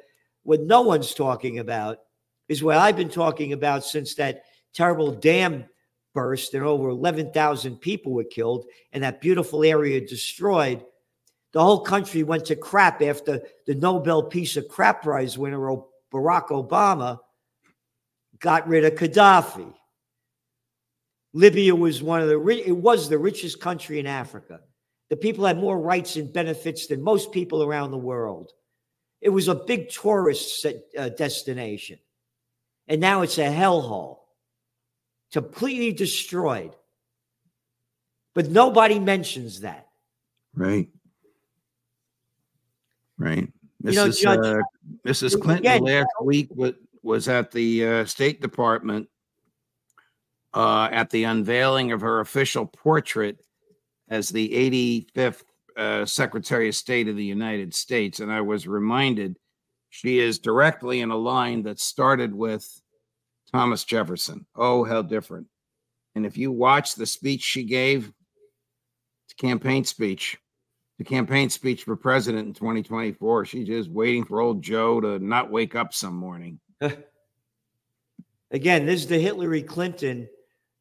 what 0.43 0.59
no 0.59 0.81
one's 0.81 1.13
talking 1.13 1.59
about 1.59 1.99
is 2.51 2.61
what 2.61 2.77
I've 2.77 2.97
been 2.97 3.07
talking 3.07 3.53
about 3.53 3.85
since 3.85 4.13
that 4.15 4.43
terrible 4.73 5.13
dam 5.13 5.63
burst 6.13 6.53
and 6.53 6.65
over 6.65 6.89
11,000 6.89 7.77
people 7.77 8.11
were 8.11 8.25
killed 8.25 8.65
and 8.91 9.01
that 9.05 9.21
beautiful 9.21 9.63
area 9.63 10.05
destroyed. 10.05 10.83
The 11.53 11.63
whole 11.63 11.79
country 11.79 12.23
went 12.23 12.43
to 12.45 12.57
crap 12.57 13.01
after 13.01 13.41
the 13.67 13.75
Nobel 13.75 14.23
Peace 14.23 14.57
of 14.57 14.67
Crap 14.67 15.01
Prize 15.03 15.37
winner 15.37 15.59
Barack 16.13 16.49
Obama 16.49 17.19
got 18.39 18.67
rid 18.67 18.83
of 18.83 18.95
Gaddafi. 18.95 19.73
Libya 21.31 21.73
was 21.73 22.03
one 22.03 22.21
of 22.21 22.27
the 22.27 22.45
it 22.49 22.75
was 22.75 23.07
the 23.07 23.17
richest 23.17 23.61
country 23.61 23.97
in 23.97 24.07
Africa. 24.07 24.59
The 25.09 25.15
people 25.15 25.45
had 25.45 25.57
more 25.57 25.79
rights 25.79 26.17
and 26.17 26.33
benefits 26.33 26.87
than 26.87 27.01
most 27.01 27.31
people 27.31 27.63
around 27.63 27.91
the 27.91 27.97
world. 27.97 28.51
It 29.21 29.29
was 29.29 29.47
a 29.47 29.55
big 29.55 29.89
tourist 29.89 30.65
uh, 30.97 31.09
destination, 31.09 31.99
and 32.91 32.99
now 32.99 33.21
it's 33.21 33.37
a 33.37 33.45
hellhole, 33.45 34.17
completely 35.31 35.93
destroyed. 35.93 36.75
But 38.35 38.49
nobody 38.49 38.99
mentions 38.99 39.61
that. 39.61 39.87
Right. 40.53 40.89
Right. 43.17 43.47
You 43.81 43.91
know, 43.93 44.09
Mrs. 44.09 44.21
Judge, 44.21 44.39
uh, 44.39 44.61
Mrs. 45.07 45.41
Clinton 45.41 45.65
again- 45.65 45.83
last 45.83 46.09
week 46.21 46.49
was, 46.53 46.73
was 47.01 47.29
at 47.29 47.51
the 47.51 47.87
uh, 47.87 48.05
State 48.05 48.41
Department 48.41 49.07
uh, 50.53 50.89
at 50.91 51.09
the 51.11 51.23
unveiling 51.23 51.93
of 51.93 52.01
her 52.01 52.19
official 52.19 52.65
portrait 52.65 53.39
as 54.09 54.27
the 54.27 55.07
85th 55.15 55.43
uh, 55.77 56.05
Secretary 56.05 56.67
of 56.67 56.75
State 56.75 57.07
of 57.07 57.15
the 57.15 57.23
United 57.23 57.73
States. 57.73 58.19
And 58.19 58.29
I 58.29 58.41
was 58.41 58.67
reminded 58.67 59.37
she 59.89 60.19
is 60.19 60.39
directly 60.39 60.99
in 60.99 61.11
a 61.11 61.17
line 61.17 61.63
that 61.63 61.79
started 61.79 62.35
with 62.35 62.80
Thomas 63.53 63.83
Jefferson. 63.83 64.45
Oh, 64.55 64.83
how 64.83 65.01
different. 65.01 65.47
And 66.15 66.25
if 66.25 66.37
you 66.37 66.51
watch 66.51 66.95
the 66.95 67.05
speech 67.05 67.41
she 67.41 67.63
gave, 67.63 68.07
a 68.07 69.41
campaign 69.41 69.85
speech 69.85 70.37
the 71.01 71.05
campaign 71.05 71.49
speech 71.49 71.83
for 71.83 71.95
president 71.95 72.47
in 72.47 72.53
2024. 72.53 73.45
She's 73.45 73.65
just 73.65 73.89
waiting 73.89 74.23
for 74.23 74.39
old 74.39 74.61
Joe 74.61 75.01
to 75.01 75.17
not 75.17 75.49
wake 75.49 75.73
up 75.73 75.95
some 75.95 76.13
morning. 76.13 76.59
Again, 78.51 78.85
this 78.85 79.01
is 79.01 79.07
the 79.07 79.17
Hillary 79.17 79.63
Clinton 79.63 80.29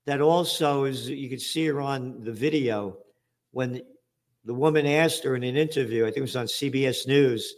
that 0.05 0.21
also 0.21 0.85
is, 0.85 1.09
you 1.09 1.31
could 1.31 1.41
see 1.41 1.65
her 1.69 1.81
on 1.81 2.23
the 2.23 2.33
video 2.33 2.99
when 3.53 3.81
the 4.45 4.53
woman 4.53 4.85
asked 4.85 5.25
her 5.25 5.37
in 5.37 5.43
an 5.43 5.57
interview, 5.57 6.03
I 6.03 6.09
think 6.09 6.19
it 6.19 6.21
was 6.21 6.37
on 6.37 6.45
CBS 6.45 7.07
News, 7.07 7.55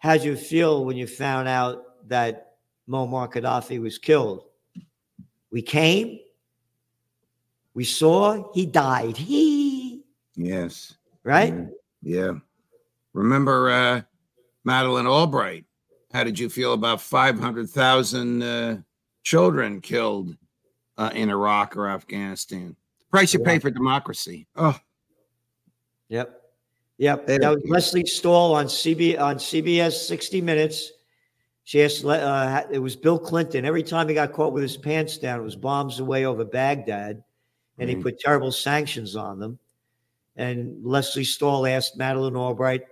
how'd 0.00 0.22
you 0.22 0.36
feel 0.36 0.84
when 0.84 0.98
you 0.98 1.06
found 1.06 1.48
out 1.48 2.08
that 2.08 2.49
Muammar 2.90 3.30
Gaddafi 3.32 3.80
was 3.80 3.98
killed? 3.98 4.44
We 5.52 5.62
came, 5.62 6.18
we 7.74 7.84
saw, 7.84 8.52
he 8.52 8.66
died. 8.66 9.16
He, 9.16 10.02
Yes. 10.36 10.96
right? 11.22 11.54
Yeah. 12.02 12.32
Remember 13.12 13.70
uh, 13.70 14.02
Madeleine 14.64 15.06
Albright? 15.06 15.64
How 16.12 16.24
did 16.24 16.38
you 16.38 16.48
feel 16.48 16.72
about 16.72 17.00
500,000 17.00 18.42
uh, 18.42 18.76
children 19.22 19.80
killed 19.80 20.36
uh, 20.98 21.10
in 21.14 21.30
Iraq 21.30 21.76
or 21.76 21.88
Afghanistan? 21.88 22.74
The 23.00 23.10
price 23.10 23.32
you 23.34 23.40
pay 23.40 23.58
for 23.58 23.70
democracy. 23.70 24.46
Oh, 24.56 24.76
Yep. 26.08 26.42
Yep. 26.98 27.26
There 27.26 27.38
That 27.38 27.50
was. 27.54 27.62
Lesley 27.66 28.04
Stahl 28.04 28.52
on 28.54 28.66
CB 28.66 29.20
on 29.20 29.36
CBS 29.36 29.92
60 30.06 30.40
Minutes. 30.40 30.90
She 31.70 31.84
asked, 31.84 32.04
uh, 32.04 32.64
it 32.72 32.80
was 32.80 32.96
Bill 32.96 33.16
Clinton. 33.16 33.64
Every 33.64 33.84
time 33.84 34.08
he 34.08 34.14
got 34.14 34.32
caught 34.32 34.52
with 34.52 34.64
his 34.64 34.76
pants 34.76 35.18
down, 35.18 35.38
it 35.38 35.44
was 35.44 35.54
bombs 35.54 36.00
away 36.00 36.24
over 36.26 36.44
Baghdad, 36.44 37.22
and 37.78 37.88
he 37.88 37.94
put 37.94 38.18
terrible 38.18 38.50
sanctions 38.50 39.14
on 39.14 39.38
them. 39.38 39.56
And 40.34 40.84
Lesley 40.84 41.22
Stahl 41.22 41.68
asked 41.68 41.96
Madeleine 41.96 42.34
Albright, 42.34 42.82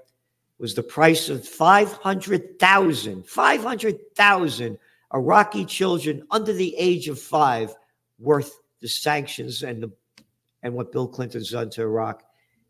was 0.59 0.77
the 0.77 0.85
price 0.85 1.29
of 1.29 1.45
500,000, 1.45 3.27
500,000 3.27 4.79
Iraqi 5.13 5.65
children 5.65 6.25
under 6.31 6.53
the 6.53 6.77
age 6.77 7.09
of 7.09 7.21
five 7.21 7.75
worth 8.21 8.61
the 8.81 8.87
sanctions 8.87 9.65
and 9.65 9.83
the 9.83 9.91
and 10.63 10.73
what 10.73 10.93
Bill 10.93 11.09
Clinton's 11.09 11.51
done 11.51 11.71
to 11.71 11.83
Iraq? 11.83 12.23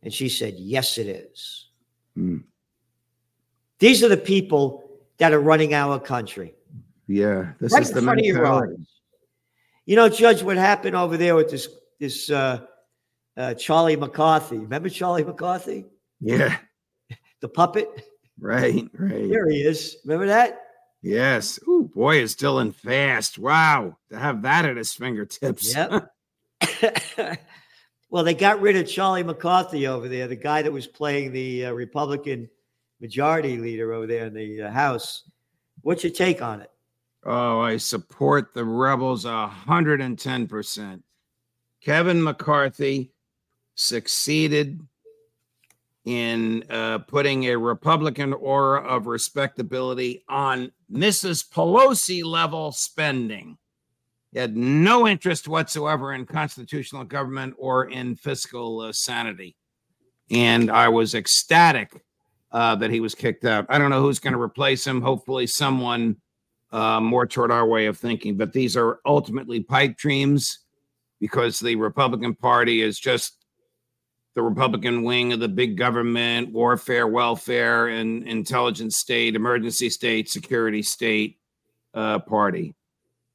And 0.02 0.14
she 0.14 0.30
said, 0.30 0.54
Yes, 0.56 0.96
it 0.96 1.06
is. 1.06 1.66
Hmm. 2.14 2.38
These 3.78 4.02
are 4.02 4.08
the 4.08 4.16
people 4.16 4.87
that 5.18 5.32
are 5.32 5.40
running 5.40 5.74
our 5.74 5.98
country. 6.00 6.54
yeah. 7.06 7.52
This 7.60 7.72
right 7.72 7.82
is 7.82 7.90
in 7.90 7.96
the 7.96 8.02
front 8.02 8.20
of 8.20 8.26
your 8.26 8.36
mentality. 8.36 8.74
eyes. 8.78 8.86
You 9.86 9.96
know, 9.96 10.08
Judge, 10.08 10.42
what 10.42 10.56
happened 10.56 10.94
over 10.94 11.16
there 11.16 11.34
with 11.34 11.50
this 11.50 11.68
this 11.98 12.30
uh, 12.30 12.60
uh, 13.36 13.54
Charlie 13.54 13.96
McCarthy? 13.96 14.58
Remember 14.58 14.88
Charlie 14.88 15.24
McCarthy, 15.24 15.86
Yeah. 16.20 16.56
the 17.40 17.48
puppet? 17.48 17.88
Right. 18.38 18.88
Right. 18.92 19.28
There 19.28 19.48
he 19.50 19.62
is. 19.62 19.96
Remember 20.04 20.26
that? 20.26 20.60
Yes. 21.02 21.58
Ooh, 21.66 21.90
boy, 21.94 22.18
is 22.20 22.34
Dylan 22.36 22.74
fast. 22.74 23.38
Wow. 23.38 23.96
To 24.10 24.18
have 24.18 24.42
that 24.42 24.64
at 24.64 24.76
his 24.76 24.92
fingertips. 24.92 25.74
Yep. 25.74 26.10
well, 28.10 28.24
they 28.24 28.34
got 28.34 28.60
rid 28.60 28.76
of 28.76 28.86
Charlie 28.88 29.22
McCarthy 29.22 29.86
over 29.86 30.08
there, 30.08 30.28
the 30.28 30.36
guy 30.36 30.62
that 30.62 30.72
was 30.72 30.86
playing 30.86 31.32
the 31.32 31.66
uh, 31.66 31.72
Republican 31.72 32.48
majority 33.00 33.56
leader 33.56 33.92
over 33.92 34.06
there 34.06 34.26
in 34.26 34.34
the 34.34 34.62
uh, 34.62 34.70
House. 34.70 35.24
What's 35.82 36.04
your 36.04 36.12
take 36.12 36.42
on 36.42 36.60
it? 36.60 36.70
Oh, 37.24 37.60
I 37.60 37.76
support 37.76 38.54
the 38.54 38.64
rebels 38.64 39.24
a 39.24 39.46
hundred 39.46 40.00
and 40.00 40.18
ten 40.18 40.46
percent. 40.46 41.02
Kevin 41.82 42.22
McCarthy 42.22 43.12
succeeded 43.74 44.80
in 46.04 46.64
uh, 46.70 46.98
putting 46.98 47.44
a 47.44 47.56
Republican 47.56 48.32
aura 48.32 48.80
of 48.80 49.06
respectability 49.06 50.24
on 50.28 50.72
Mrs. 50.90 51.48
Pelosi 51.48 52.24
level 52.24 52.72
spending. 52.72 53.58
He 54.32 54.38
had 54.38 54.56
no 54.56 55.06
interest 55.06 55.48
whatsoever 55.48 56.12
in 56.14 56.26
constitutional 56.26 57.04
government 57.04 57.54
or 57.58 57.90
in 57.90 58.16
fiscal 58.16 58.80
uh, 58.80 58.92
sanity. 58.92 59.56
And 60.30 60.70
I 60.70 60.88
was 60.88 61.14
ecstatic 61.14 62.02
uh, 62.52 62.74
that 62.76 62.90
he 62.90 63.00
was 63.00 63.14
kicked 63.14 63.44
out. 63.44 63.66
I 63.68 63.78
don't 63.78 63.90
know 63.90 64.00
who's 64.00 64.18
going 64.18 64.32
to 64.32 64.40
replace 64.40 64.86
him. 64.86 65.00
Hopefully, 65.00 65.46
someone 65.46 66.16
uh, 66.70 67.00
more 67.00 67.26
toward 67.26 67.50
our 67.50 67.66
way 67.66 67.86
of 67.86 67.98
thinking. 67.98 68.36
But 68.36 68.52
these 68.52 68.76
are 68.76 69.00
ultimately 69.04 69.60
pipe 69.60 69.96
dreams 69.96 70.60
because 71.20 71.58
the 71.58 71.76
Republican 71.76 72.34
Party 72.34 72.82
is 72.82 72.98
just 72.98 73.38
the 74.34 74.42
Republican 74.42 75.02
wing 75.02 75.32
of 75.32 75.40
the 75.40 75.48
big 75.48 75.76
government, 75.76 76.52
warfare, 76.52 77.08
welfare, 77.08 77.88
and 77.88 78.26
intelligence 78.26 78.96
state, 78.96 79.34
emergency 79.34 79.90
state, 79.90 80.30
security 80.30 80.82
state 80.82 81.38
uh, 81.94 82.20
party. 82.20 82.74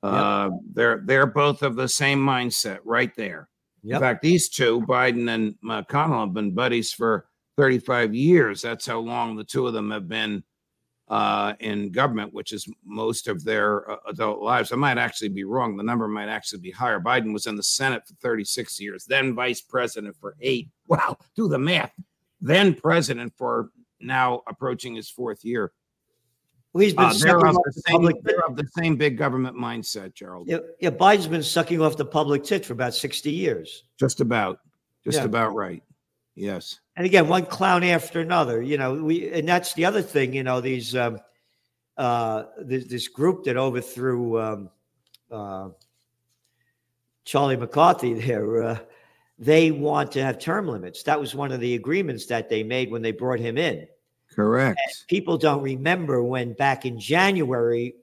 Uh, 0.01 0.49
yep. 0.51 0.59
They're 0.73 1.01
they're 1.05 1.25
both 1.25 1.61
of 1.61 1.75
the 1.75 1.87
same 1.87 2.19
mindset 2.19 2.79
right 2.83 3.13
there. 3.15 3.49
Yep. 3.83 3.95
In 3.95 4.01
fact, 4.01 4.21
these 4.21 4.47
two, 4.49 4.81
Biden 4.81 5.29
and 5.29 5.55
McConnell, 5.63 6.25
have 6.25 6.33
been 6.33 6.53
buddies 6.53 6.93
for 6.93 7.25
35 7.57 8.13
years. 8.13 8.61
That's 8.61 8.85
how 8.85 8.99
long 8.99 9.35
the 9.35 9.43
two 9.43 9.67
of 9.67 9.73
them 9.73 9.91
have 9.91 10.07
been 10.07 10.43
uh, 11.09 11.53
in 11.59 11.91
government, 11.91 12.33
which 12.33 12.53
is 12.53 12.67
most 12.83 13.27
of 13.27 13.43
their 13.43 13.89
uh, 13.89 13.97
adult 14.07 14.41
lives. 14.41 14.71
I 14.71 14.75
might 14.75 14.97
actually 14.97 15.29
be 15.29 15.43
wrong. 15.43 15.75
The 15.75 15.83
number 15.83 16.07
might 16.07 16.29
actually 16.29 16.59
be 16.59 16.71
higher. 16.71 16.99
Biden 16.99 17.33
was 17.33 17.45
in 17.45 17.55
the 17.55 17.63
Senate 17.63 18.07
for 18.07 18.15
36 18.15 18.79
years, 18.79 19.05
then 19.05 19.35
vice 19.35 19.61
president 19.61 20.15
for 20.19 20.35
eight. 20.41 20.69
Wow, 20.87 21.17
do 21.35 21.47
the 21.47 21.59
math. 21.59 21.91
Then 22.41 22.73
president 22.73 23.33
for 23.37 23.69
now 23.99 24.41
approaching 24.47 24.95
his 24.95 25.09
fourth 25.09 25.43
year. 25.45 25.71
Well, 26.73 26.81
he's 26.81 26.93
been 26.93 27.05
uh, 27.05 27.13
they're, 27.13 27.37
of 27.37 27.53
the, 27.53 27.81
same, 27.85 27.97
public 27.97 28.15
they're 28.23 28.45
of 28.47 28.55
the 28.55 28.67
same 28.75 28.95
big 28.95 29.15
government 29.15 29.55
mindset, 29.55 30.15
Gerald. 30.15 30.47
Yeah, 30.47 30.57
yeah, 30.79 30.89
Biden's 30.89 31.27
been 31.27 31.43
sucking 31.43 31.79
off 31.79 31.97
the 31.97 32.05
public 32.05 32.43
tit 32.43 32.65
for 32.65 32.73
about 32.73 32.95
60 32.95 33.29
years. 33.29 33.83
Just 33.99 34.21
about. 34.21 34.59
Just 35.03 35.19
yeah. 35.19 35.25
about 35.25 35.53
right. 35.53 35.83
Yes. 36.35 36.79
And 36.95 37.05
again, 37.05 37.27
one 37.27 37.45
clown 37.45 37.83
after 37.83 38.19
another, 38.19 38.61
you 38.61 38.77
know, 38.77 38.95
we 38.95 39.31
and 39.31 39.47
that's 39.47 39.73
the 39.73 39.85
other 39.85 40.01
thing, 40.01 40.33
you 40.33 40.43
know, 40.43 40.61
these 40.61 40.95
um 40.95 41.19
uh 41.97 42.45
this, 42.59 42.85
this 42.85 43.07
group 43.07 43.43
that 43.43 43.57
overthrew 43.57 44.41
um 44.41 44.69
uh 45.31 45.69
Charlie 47.25 47.57
McCarthy 47.57 48.13
there, 48.13 48.63
uh, 48.63 48.79
they 49.39 49.71
want 49.71 50.11
to 50.13 50.23
have 50.23 50.39
term 50.39 50.67
limits. 50.67 51.03
That 51.03 51.19
was 51.19 51.33
one 51.33 51.51
of 51.51 51.59
the 51.59 51.75
agreements 51.75 52.25
that 52.27 52.49
they 52.49 52.63
made 52.63 52.91
when 52.91 53.01
they 53.01 53.11
brought 53.11 53.39
him 53.39 53.57
in. 53.57 53.87
Correct. 54.29 54.79
And 54.83 55.07
people 55.07 55.37
don't 55.37 55.61
remember 55.61 56.23
when 56.23 56.53
back 56.53 56.85
in 56.85 56.99
January, 56.99 57.95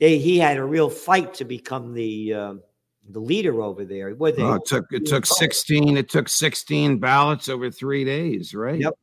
they 0.00 0.18
he 0.18 0.38
had 0.38 0.56
a 0.56 0.64
real 0.64 0.90
fight 0.90 1.34
to 1.34 1.44
become 1.44 1.94
the 1.94 2.34
um, 2.34 2.62
the 3.08 3.20
leader 3.20 3.62
over 3.62 3.84
there. 3.84 4.14
What 4.14 4.36
they, 4.36 4.42
oh, 4.42 4.54
it 4.54 4.66
took 4.66 4.86
it 4.92 5.06
took 5.06 5.26
sixteen. 5.26 5.96
It 5.96 6.08
took 6.08 6.28
sixteen 6.28 6.98
ballots 6.98 7.48
over 7.48 7.70
three 7.70 8.04
days, 8.04 8.54
right? 8.54 8.80
Yep. 8.80 8.94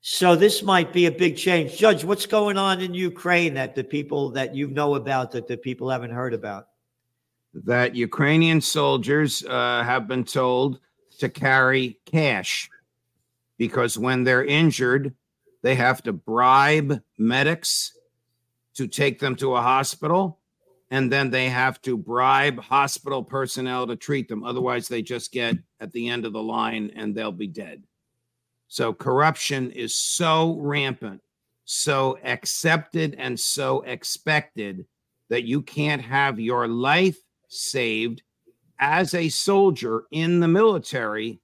So 0.00 0.36
this 0.36 0.62
might 0.62 0.92
be 0.92 1.06
a 1.06 1.10
big 1.10 1.36
change, 1.36 1.76
Judge. 1.76 2.04
What's 2.04 2.26
going 2.26 2.56
on 2.56 2.80
in 2.80 2.94
Ukraine 2.94 3.54
that 3.54 3.74
the 3.74 3.82
people 3.82 4.30
that 4.30 4.54
you 4.54 4.68
know 4.68 4.94
about 4.94 5.32
that 5.32 5.48
the 5.48 5.56
people 5.56 5.90
haven't 5.90 6.12
heard 6.12 6.32
about? 6.32 6.68
That 7.54 7.96
Ukrainian 7.96 8.60
soldiers 8.60 9.44
uh, 9.44 9.82
have 9.82 10.06
been 10.06 10.24
told 10.24 10.78
to 11.18 11.28
carry 11.28 11.98
cash 12.04 12.70
because 13.56 13.98
when 13.98 14.22
they're 14.22 14.44
injured, 14.44 15.14
they 15.62 15.74
have 15.74 16.02
to 16.04 16.12
bribe 16.12 17.02
medics 17.18 17.98
to 18.74 18.86
take 18.86 19.18
them 19.18 19.34
to 19.36 19.56
a 19.56 19.62
hospital 19.62 20.38
and 20.90 21.10
then 21.10 21.30
they 21.30 21.48
have 21.48 21.82
to 21.82 21.96
bribe 21.96 22.60
hospital 22.60 23.22
personnel 23.22 23.86
to 23.86 23.96
treat 23.96 24.28
them. 24.28 24.44
Otherwise, 24.44 24.88
they 24.88 25.02
just 25.02 25.32
get 25.32 25.56
at 25.80 25.92
the 25.92 26.08
end 26.08 26.24
of 26.24 26.32
the 26.32 26.42
line 26.42 26.92
and 26.94 27.14
they'll 27.14 27.32
be 27.32 27.48
dead. 27.48 27.82
So, 28.68 28.92
corruption 28.92 29.70
is 29.72 29.94
so 29.94 30.56
rampant, 30.60 31.22
so 31.64 32.18
accepted, 32.24 33.16
and 33.18 33.38
so 33.38 33.82
expected 33.82 34.86
that 35.28 35.44
you 35.44 35.62
can't 35.62 36.02
have 36.02 36.38
your 36.38 36.68
life 36.68 37.18
saved 37.48 38.22
as 38.78 39.14
a 39.14 39.28
soldier 39.28 40.04
in 40.10 40.40
the 40.40 40.48
military 40.48 41.40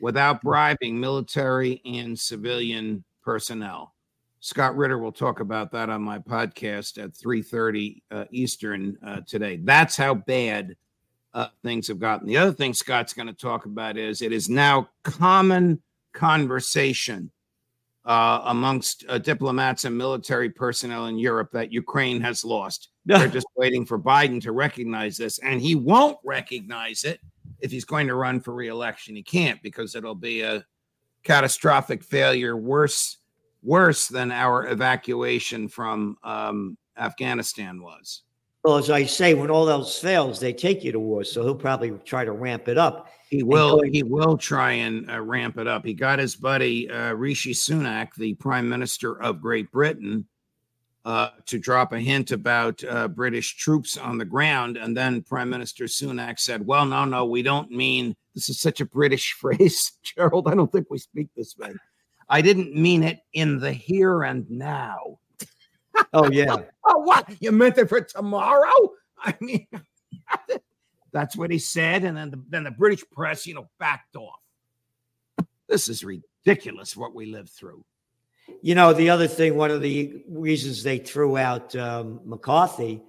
without 0.00 0.42
bribing 0.42 0.98
military 0.98 1.80
and 1.84 2.18
civilian 2.18 3.04
personnel. 3.22 3.91
Scott 4.42 4.76
Ritter 4.76 4.98
will 4.98 5.12
talk 5.12 5.38
about 5.38 5.70
that 5.70 5.88
on 5.88 6.02
my 6.02 6.18
podcast 6.18 7.02
at 7.02 7.14
3:30 7.14 8.02
uh, 8.10 8.24
Eastern 8.32 8.98
uh, 9.06 9.20
today. 9.24 9.60
That's 9.62 9.96
how 9.96 10.14
bad 10.14 10.74
uh, 11.32 11.46
things 11.62 11.86
have 11.86 12.00
gotten. 12.00 12.26
The 12.26 12.38
other 12.38 12.52
thing 12.52 12.74
Scott's 12.74 13.14
going 13.14 13.28
to 13.28 13.32
talk 13.32 13.66
about 13.66 13.96
is 13.96 14.20
it 14.20 14.32
is 14.32 14.48
now 14.48 14.88
common 15.04 15.80
conversation 16.12 17.30
uh, 18.04 18.40
amongst 18.46 19.04
uh, 19.08 19.18
diplomats 19.18 19.84
and 19.84 19.96
military 19.96 20.50
personnel 20.50 21.06
in 21.06 21.20
Europe 21.20 21.52
that 21.52 21.72
Ukraine 21.72 22.20
has 22.20 22.44
lost. 22.44 22.88
They're 23.06 23.28
just 23.28 23.46
waiting 23.54 23.86
for 23.86 23.96
Biden 23.96 24.42
to 24.42 24.50
recognize 24.50 25.16
this, 25.16 25.38
and 25.38 25.60
he 25.60 25.76
won't 25.76 26.18
recognize 26.24 27.04
it 27.04 27.20
if 27.60 27.70
he's 27.70 27.84
going 27.84 28.08
to 28.08 28.16
run 28.16 28.40
for 28.40 28.52
reelection. 28.52 29.14
He 29.14 29.22
can't 29.22 29.62
because 29.62 29.94
it'll 29.94 30.16
be 30.16 30.40
a 30.40 30.66
catastrophic 31.22 32.02
failure, 32.02 32.56
worse 32.56 33.18
worse 33.62 34.08
than 34.08 34.30
our 34.30 34.68
evacuation 34.68 35.68
from 35.68 36.16
um, 36.22 36.76
Afghanistan 36.96 37.82
was. 37.82 38.22
Well, 38.64 38.76
as 38.76 38.90
I 38.90 39.04
say, 39.04 39.34
when 39.34 39.50
all 39.50 39.68
else 39.68 39.98
fails, 39.98 40.38
they 40.38 40.52
take 40.52 40.84
you 40.84 40.92
to 40.92 41.00
war. 41.00 41.24
So 41.24 41.42
he'll 41.42 41.54
probably 41.54 41.90
try 42.04 42.24
to 42.24 42.32
ramp 42.32 42.68
it 42.68 42.78
up. 42.78 43.08
He 43.28 43.42
will. 43.42 43.80
He 43.82 44.02
will 44.02 44.36
try 44.36 44.72
and 44.72 45.10
uh, 45.10 45.20
ramp 45.20 45.58
it 45.58 45.66
up. 45.66 45.84
He 45.84 45.94
got 45.94 46.18
his 46.18 46.36
buddy 46.36 46.88
uh, 46.88 47.14
Rishi 47.14 47.54
Sunak, 47.54 48.14
the 48.14 48.34
Prime 48.34 48.68
Minister 48.68 49.20
of 49.20 49.40
Great 49.40 49.72
Britain, 49.72 50.26
uh, 51.04 51.30
to 51.46 51.58
drop 51.58 51.92
a 51.92 51.98
hint 51.98 52.30
about 52.30 52.84
uh, 52.84 53.08
British 53.08 53.56
troops 53.56 53.96
on 53.96 54.18
the 54.18 54.24
ground, 54.24 54.76
and 54.76 54.96
then 54.96 55.22
Prime 55.22 55.50
Minister 55.50 55.84
Sunak 55.84 56.38
said, 56.38 56.64
"Well, 56.64 56.84
no, 56.84 57.04
no, 57.04 57.24
we 57.24 57.42
don't 57.42 57.70
mean 57.70 58.14
this 58.34 58.48
is 58.48 58.60
such 58.60 58.80
a 58.80 58.86
British 58.86 59.32
phrase, 59.40 59.92
Gerald. 60.02 60.46
I 60.46 60.54
don't 60.54 60.70
think 60.70 60.88
we 60.90 60.98
speak 60.98 61.28
this 61.34 61.56
way. 61.56 61.72
I 62.32 62.40
didn't 62.40 62.74
mean 62.74 63.02
it 63.02 63.20
in 63.34 63.60
the 63.60 63.70
here 63.70 64.22
and 64.22 64.50
now. 64.50 65.18
Oh, 66.14 66.30
yeah. 66.30 66.56
oh, 66.86 66.98
what? 67.00 67.28
You 67.40 67.52
meant 67.52 67.76
it 67.76 67.90
for 67.90 68.00
tomorrow? 68.00 68.72
I 69.18 69.34
mean, 69.42 69.66
that's 71.12 71.36
what 71.36 71.50
he 71.50 71.58
said. 71.58 72.04
And 72.04 72.16
then 72.16 72.30
the, 72.30 72.42
then 72.48 72.64
the 72.64 72.70
British 72.70 73.04
press, 73.12 73.46
you 73.46 73.52
know, 73.52 73.68
backed 73.78 74.16
off. 74.16 74.40
This 75.68 75.90
is 75.90 76.02
ridiculous 76.02 76.96
what 76.96 77.14
we 77.14 77.26
lived 77.26 77.50
through. 77.50 77.84
You 78.62 78.76
know, 78.76 78.94
the 78.94 79.10
other 79.10 79.28
thing, 79.28 79.54
one 79.54 79.70
of 79.70 79.82
the 79.82 80.24
reasons 80.26 80.82
they 80.82 80.98
threw 80.98 81.36
out 81.36 81.76
um, 81.76 82.18
McCarthy 82.24 83.02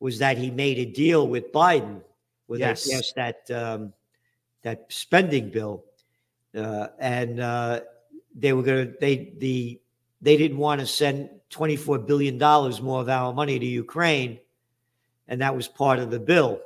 was 0.00 0.18
that 0.18 0.36
he 0.36 0.50
made 0.50 0.78
a 0.78 0.84
deal 0.84 1.26
with 1.28 1.50
Biden 1.50 2.02
with 2.46 2.60
yes. 2.60 2.86
yes 2.86 3.12
that 3.14 3.50
um, 3.50 3.94
that 4.62 4.84
spending 4.88 5.50
bill, 5.50 5.84
uh, 6.54 6.88
and 6.98 7.40
uh, 7.40 7.80
they 8.36 8.52
were 8.52 8.62
going 8.62 8.86
to 8.86 8.94
they 9.00 9.32
the 9.38 9.80
they 10.20 10.36
didn't 10.36 10.58
want 10.58 10.80
to 10.80 10.86
send 10.86 11.30
24 11.50 12.00
billion 12.00 12.38
dollars 12.38 12.80
more 12.80 13.00
of 13.00 13.08
our 13.08 13.32
money 13.32 13.58
to 13.58 13.66
Ukraine 13.66 14.38
and 15.28 15.40
that 15.40 15.56
was 15.56 15.66
part 15.66 15.98
of 15.98 16.10
the 16.10 16.20
bill 16.20 16.60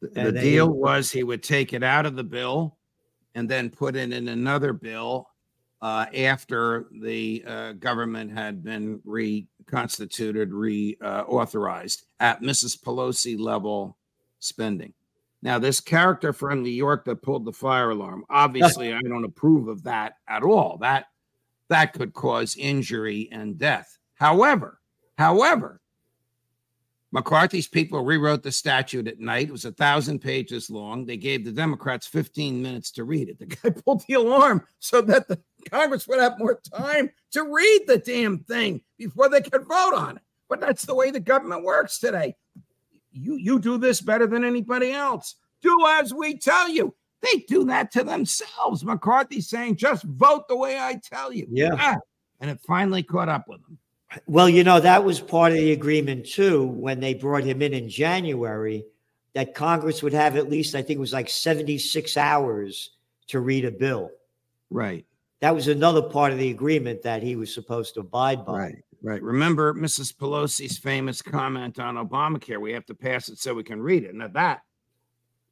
the, 0.00 0.30
the 0.30 0.32
deal 0.32 0.68
was 0.68 1.10
he 1.10 1.22
would 1.22 1.42
take 1.42 1.72
it 1.72 1.82
out 1.82 2.06
of 2.06 2.16
the 2.16 2.24
bill 2.24 2.76
and 3.34 3.48
then 3.48 3.70
put 3.70 3.96
it 3.96 4.12
in 4.12 4.28
another 4.28 4.72
bill 4.72 5.28
uh, 5.82 6.06
after 6.16 6.86
the 7.00 7.44
uh, 7.46 7.72
government 7.72 8.32
had 8.32 8.64
been 8.64 9.00
reconstituted, 9.04 10.50
reauthorized 10.50 12.02
uh, 12.02 12.24
at 12.24 12.40
Mrs. 12.40 12.80
Pelosi 12.80 13.38
level 13.38 13.96
spending. 14.38 14.94
Now, 15.42 15.58
this 15.58 15.80
character 15.80 16.32
from 16.32 16.62
New 16.62 16.70
York 16.70 17.04
that 17.04 17.22
pulled 17.22 17.44
the 17.44 17.52
fire 17.52 17.90
alarm, 17.90 18.24
obviously, 18.30 18.92
I 18.92 19.00
don't 19.02 19.24
approve 19.24 19.68
of 19.68 19.84
that 19.84 20.14
at 20.28 20.42
all. 20.42 20.78
That 20.78 21.06
that 21.68 21.92
could 21.92 22.14
cause 22.14 22.56
injury 22.56 23.28
and 23.32 23.58
death. 23.58 23.98
However, 24.14 24.80
however, 25.18 25.80
McCarthy's 27.12 27.68
people 27.68 28.04
rewrote 28.04 28.42
the 28.42 28.52
statute 28.52 29.08
at 29.08 29.20
night. 29.20 29.48
It 29.48 29.52
was 29.52 29.64
a 29.64 29.72
thousand 29.72 30.18
pages 30.20 30.68
long. 30.68 31.06
They 31.06 31.16
gave 31.16 31.44
the 31.44 31.52
Democrats 31.52 32.06
15 32.06 32.60
minutes 32.60 32.90
to 32.92 33.04
read 33.04 33.28
it. 33.28 33.38
The 33.38 33.46
guy 33.46 33.70
pulled 33.84 34.04
the 34.06 34.14
alarm 34.14 34.64
so 34.80 35.00
that 35.02 35.28
the 35.28 35.40
Congress 35.70 36.06
would 36.08 36.20
have 36.20 36.38
more 36.38 36.60
time 36.74 37.10
to 37.32 37.42
read 37.44 37.84
the 37.86 37.98
damn 37.98 38.40
thing 38.40 38.82
before 38.98 39.28
they 39.28 39.40
could 39.40 39.66
vote 39.66 39.94
on 39.94 40.16
it. 40.16 40.22
But 40.48 40.60
that's 40.60 40.84
the 40.84 40.94
way 40.94 41.10
the 41.10 41.20
government 41.20 41.64
works 41.64 41.98
today 41.98 42.36
you 43.16 43.36
you 43.36 43.58
do 43.58 43.78
this 43.78 44.00
better 44.00 44.26
than 44.26 44.44
anybody 44.44 44.92
else. 44.92 45.36
Do 45.62 45.86
as 45.88 46.12
we 46.14 46.38
tell 46.38 46.68
you. 46.68 46.94
They 47.22 47.40
do 47.48 47.64
that 47.64 47.90
to 47.92 48.04
themselves. 48.04 48.84
McCarthy 48.84 49.40
saying, 49.40 49.76
just 49.76 50.04
vote 50.04 50.46
the 50.48 50.56
way 50.56 50.78
I 50.78 51.00
tell 51.02 51.32
you. 51.32 51.46
Yeah. 51.50 51.70
Ah, 51.72 51.96
and 52.40 52.50
it 52.50 52.60
finally 52.60 53.02
caught 53.02 53.30
up 53.30 53.48
with 53.48 53.60
him. 53.60 53.78
Well, 54.26 54.48
you 54.48 54.62
know, 54.62 54.78
that 54.80 55.02
was 55.02 55.18
part 55.18 55.52
of 55.52 55.58
the 55.58 55.72
agreement 55.72 56.26
too 56.26 56.64
when 56.66 57.00
they 57.00 57.14
brought 57.14 57.42
him 57.44 57.62
in 57.62 57.72
in 57.74 57.88
January 57.88 58.84
that 59.32 59.54
Congress 59.54 60.02
would 60.02 60.12
have 60.12 60.36
at 60.36 60.48
least, 60.50 60.74
I 60.74 60.82
think 60.82 60.98
it 60.98 61.00
was 61.00 61.12
like 61.12 61.28
76 61.28 62.16
hours 62.16 62.90
to 63.28 63.40
read 63.40 63.64
a 63.64 63.70
bill. 63.70 64.10
Right. 64.70 65.04
that 65.40 65.54
was 65.54 65.68
another 65.68 66.02
part 66.02 66.32
of 66.32 66.38
the 66.38 66.50
agreement 66.50 67.02
that 67.02 67.22
he 67.22 67.36
was 67.36 67.52
supposed 67.52 67.94
to 67.94 68.00
abide 68.00 68.44
by. 68.44 68.58
Right, 68.58 68.84
right. 69.06 69.22
Remember 69.22 69.74
Mrs. 69.74 70.14
Pelosi's 70.14 70.78
famous 70.78 71.22
comment 71.22 71.78
on 71.78 71.96
Obamacare: 71.96 72.60
"We 72.60 72.72
have 72.72 72.86
to 72.86 72.94
pass 72.94 73.28
it 73.28 73.38
so 73.38 73.54
we 73.54 73.62
can 73.62 73.80
read 73.80 74.04
it." 74.04 74.14
Now 74.14 74.28
that 74.28 74.62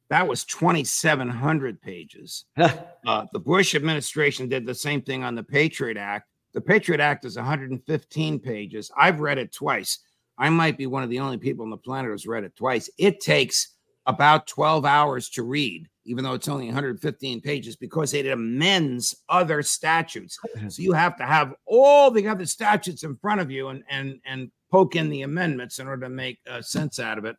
that 0.09 0.27
was 0.27 0.43
2,700 0.45 1.81
pages. 1.81 2.45
uh, 2.57 3.25
the 3.33 3.39
Bush 3.39 3.75
administration 3.75 4.47
did 4.47 4.65
the 4.65 4.75
same 4.75 5.01
thing 5.01 5.23
on 5.23 5.35
the 5.35 5.43
Patriot 5.43 5.97
Act. 5.97 6.29
The 6.53 6.61
Patriot 6.61 7.01
Act 7.01 7.25
is 7.25 7.35
115 7.35 8.39
pages. 8.39 8.91
I've 8.95 9.19
read 9.19 9.37
it 9.37 9.51
twice. 9.51 9.99
I 10.37 10.49
might 10.49 10.77
be 10.77 10.85
one 10.85 11.03
of 11.03 11.09
the 11.09 11.19
only 11.19 11.37
people 11.37 11.63
on 11.63 11.69
the 11.69 11.77
planet 11.77 12.11
who's 12.11 12.27
read 12.27 12.43
it 12.43 12.55
twice. 12.55 12.89
It 12.97 13.19
takes 13.19 13.75
about 14.05 14.47
12 14.47 14.85
hours 14.85 15.29
to 15.29 15.43
read, 15.43 15.89
even 16.05 16.23
though 16.23 16.33
it's 16.33 16.47
only 16.47 16.65
115 16.65 17.41
pages, 17.41 17.75
because 17.75 18.13
it 18.13 18.27
amends 18.27 19.15
other 19.27 19.61
statutes. 19.63 20.39
So 20.69 20.81
you 20.81 20.93
have 20.93 21.17
to 21.17 21.23
have 21.25 21.55
all 21.65 22.11
the 22.11 22.27
other 22.27 22.45
statutes 22.45 23.03
in 23.03 23.15
front 23.17 23.41
of 23.41 23.51
you 23.51 23.69
and 23.69 23.83
and 23.89 24.19
and 24.25 24.51
poke 24.71 24.95
in 24.95 25.09
the 25.09 25.23
amendments 25.23 25.79
in 25.79 25.87
order 25.87 26.03
to 26.03 26.09
make 26.09 26.39
uh, 26.49 26.61
sense 26.61 26.99
out 26.99 27.17
of 27.17 27.25
it. 27.25 27.35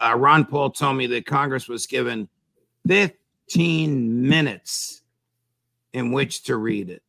Uh, 0.00 0.16
Ron 0.16 0.44
Paul 0.44 0.70
told 0.70 0.96
me 0.96 1.06
that 1.08 1.26
Congress 1.26 1.68
was 1.68 1.86
given 1.86 2.28
15 2.88 4.28
minutes 4.28 5.02
in 5.92 6.12
which 6.12 6.42
to 6.44 6.56
read 6.56 6.90
it. 6.90 7.02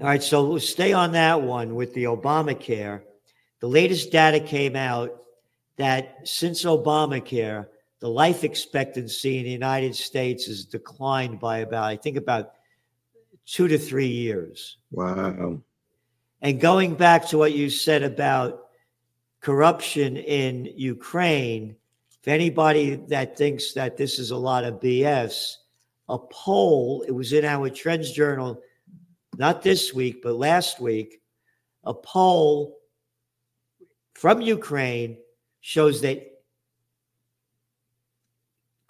All 0.00 0.08
right, 0.08 0.22
so 0.22 0.46
we'll 0.46 0.60
stay 0.60 0.92
on 0.92 1.12
that 1.12 1.40
one 1.42 1.74
with 1.74 1.94
the 1.94 2.04
Obamacare. 2.04 3.02
The 3.60 3.68
latest 3.68 4.10
data 4.10 4.40
came 4.40 4.76
out 4.76 5.22
that 5.76 6.20
since 6.24 6.64
Obamacare, 6.64 7.66
the 8.00 8.08
life 8.08 8.44
expectancy 8.44 9.38
in 9.38 9.44
the 9.44 9.50
United 9.50 9.94
States 9.94 10.46
has 10.46 10.64
declined 10.64 11.40
by 11.40 11.58
about, 11.58 11.84
I 11.84 11.96
think, 11.96 12.16
about 12.16 12.52
two 13.46 13.68
to 13.68 13.78
three 13.78 14.08
years. 14.08 14.78
Wow. 14.90 15.60
And 16.42 16.60
going 16.60 16.94
back 16.94 17.28
to 17.28 17.38
what 17.38 17.52
you 17.52 17.70
said 17.70 18.02
about 18.02 18.66
corruption 19.40 20.16
in 20.16 20.66
Ukraine, 20.76 21.76
if 22.20 22.28
anybody 22.28 22.96
that 23.08 23.36
thinks 23.36 23.72
that 23.74 23.96
this 23.96 24.18
is 24.18 24.30
a 24.30 24.36
lot 24.36 24.64
of 24.64 24.80
BS, 24.80 25.56
a 26.08 26.18
poll, 26.18 27.04
it 27.06 27.12
was 27.12 27.32
in 27.32 27.44
our 27.44 27.70
Trends 27.70 28.12
Journal, 28.12 28.60
not 29.36 29.62
this 29.62 29.94
week, 29.94 30.22
but 30.22 30.34
last 30.34 30.80
week, 30.80 31.20
a 31.84 31.94
poll 31.94 32.78
from 34.14 34.40
Ukraine 34.40 35.18
shows 35.60 36.00
that 36.02 36.33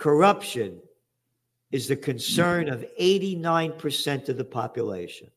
corruption 0.04 0.78
is 1.72 1.88
the 1.88 1.96
concern 1.96 2.68
of 2.68 2.84
89% 3.00 4.28
of 4.28 4.36
the 4.36 4.44
population. 4.44 5.30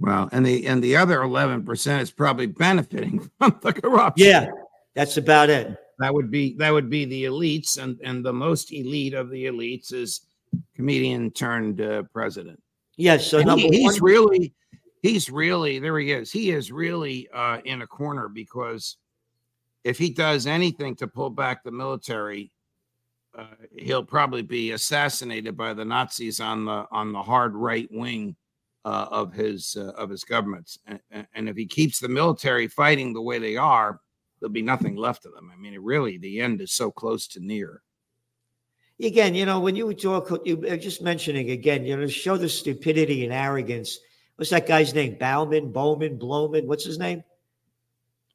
Wow. 0.00 0.30
And 0.32 0.46
the 0.46 0.66
and 0.66 0.82
the 0.82 0.96
other 0.96 1.18
11% 1.18 2.00
is 2.00 2.10
probably 2.10 2.46
benefiting 2.46 3.30
from 3.38 3.58
the 3.60 3.74
corruption. 3.74 4.26
Yeah, 4.26 4.50
that's 4.94 5.18
about 5.18 5.50
it. 5.50 5.76
That 5.98 6.14
would 6.14 6.30
be 6.30 6.54
that 6.54 6.72
would 6.72 6.88
be 6.88 7.04
the 7.04 7.24
elites 7.26 7.76
and 7.76 8.00
and 8.02 8.24
the 8.24 8.32
most 8.32 8.72
elite 8.72 9.12
of 9.12 9.28
the 9.28 9.44
elites 9.44 9.92
is 9.92 10.22
comedian 10.74 11.30
turned 11.30 11.82
uh, 11.82 12.04
president. 12.04 12.60
Yes, 12.96 13.26
so 13.26 13.38
And 13.38 13.46
number 13.48 13.68
he- 13.68 13.82
he's 13.82 14.00
one, 14.00 14.10
really 14.10 14.54
he's 15.02 15.28
really 15.28 15.78
there 15.80 15.98
he 15.98 16.12
is. 16.12 16.32
He 16.32 16.50
is 16.50 16.72
really 16.72 17.28
uh 17.34 17.58
in 17.66 17.82
a 17.82 17.86
corner 17.86 18.28
because 18.28 18.96
if 19.84 19.98
he 19.98 20.08
does 20.08 20.46
anything 20.46 20.96
to 20.96 21.06
pull 21.06 21.28
back 21.28 21.62
the 21.62 21.70
military, 21.70 22.50
uh, 23.36 23.46
he'll 23.76 24.04
probably 24.04 24.42
be 24.42 24.72
assassinated 24.72 25.56
by 25.56 25.74
the 25.74 25.84
Nazis 25.84 26.40
on 26.40 26.64
the 26.64 26.86
on 26.90 27.12
the 27.12 27.22
hard 27.22 27.54
right 27.54 27.88
wing 27.90 28.36
uh, 28.84 29.06
of 29.10 29.32
his 29.32 29.76
uh, 29.78 29.92
of 29.96 30.10
his 30.10 30.24
governments. 30.24 30.78
And, 30.86 31.26
and 31.34 31.48
if 31.48 31.56
he 31.56 31.66
keeps 31.66 31.98
the 31.98 32.08
military 32.08 32.68
fighting 32.68 33.12
the 33.12 33.22
way 33.22 33.38
they 33.38 33.56
are, 33.56 34.00
there'll 34.38 34.52
be 34.52 34.62
nothing 34.62 34.96
left 34.96 35.26
of 35.26 35.34
them. 35.34 35.50
I 35.52 35.56
mean, 35.56 35.74
it 35.74 35.82
really 35.82 36.18
the 36.18 36.40
end 36.40 36.60
is 36.60 36.72
so 36.72 36.90
close 36.90 37.26
to 37.28 37.40
near. 37.40 37.82
again, 39.02 39.34
you 39.34 39.46
know, 39.46 39.60
when 39.60 39.74
you 39.74 39.92
talk, 39.94 40.30
you 40.44 40.56
were 40.58 40.76
just 40.76 41.02
mentioning 41.02 41.50
again, 41.50 41.84
you 41.84 41.96
know, 41.96 42.06
show 42.06 42.36
the 42.36 42.48
stupidity 42.48 43.24
and 43.24 43.32
arrogance. 43.32 43.98
What's 44.36 44.50
that 44.50 44.66
guy's 44.66 44.94
name? 44.94 45.16
Bauman, 45.18 45.72
Bowman, 45.72 46.18
Blowman. 46.18 46.66
What's 46.66 46.84
his 46.84 46.98
name? 46.98 47.22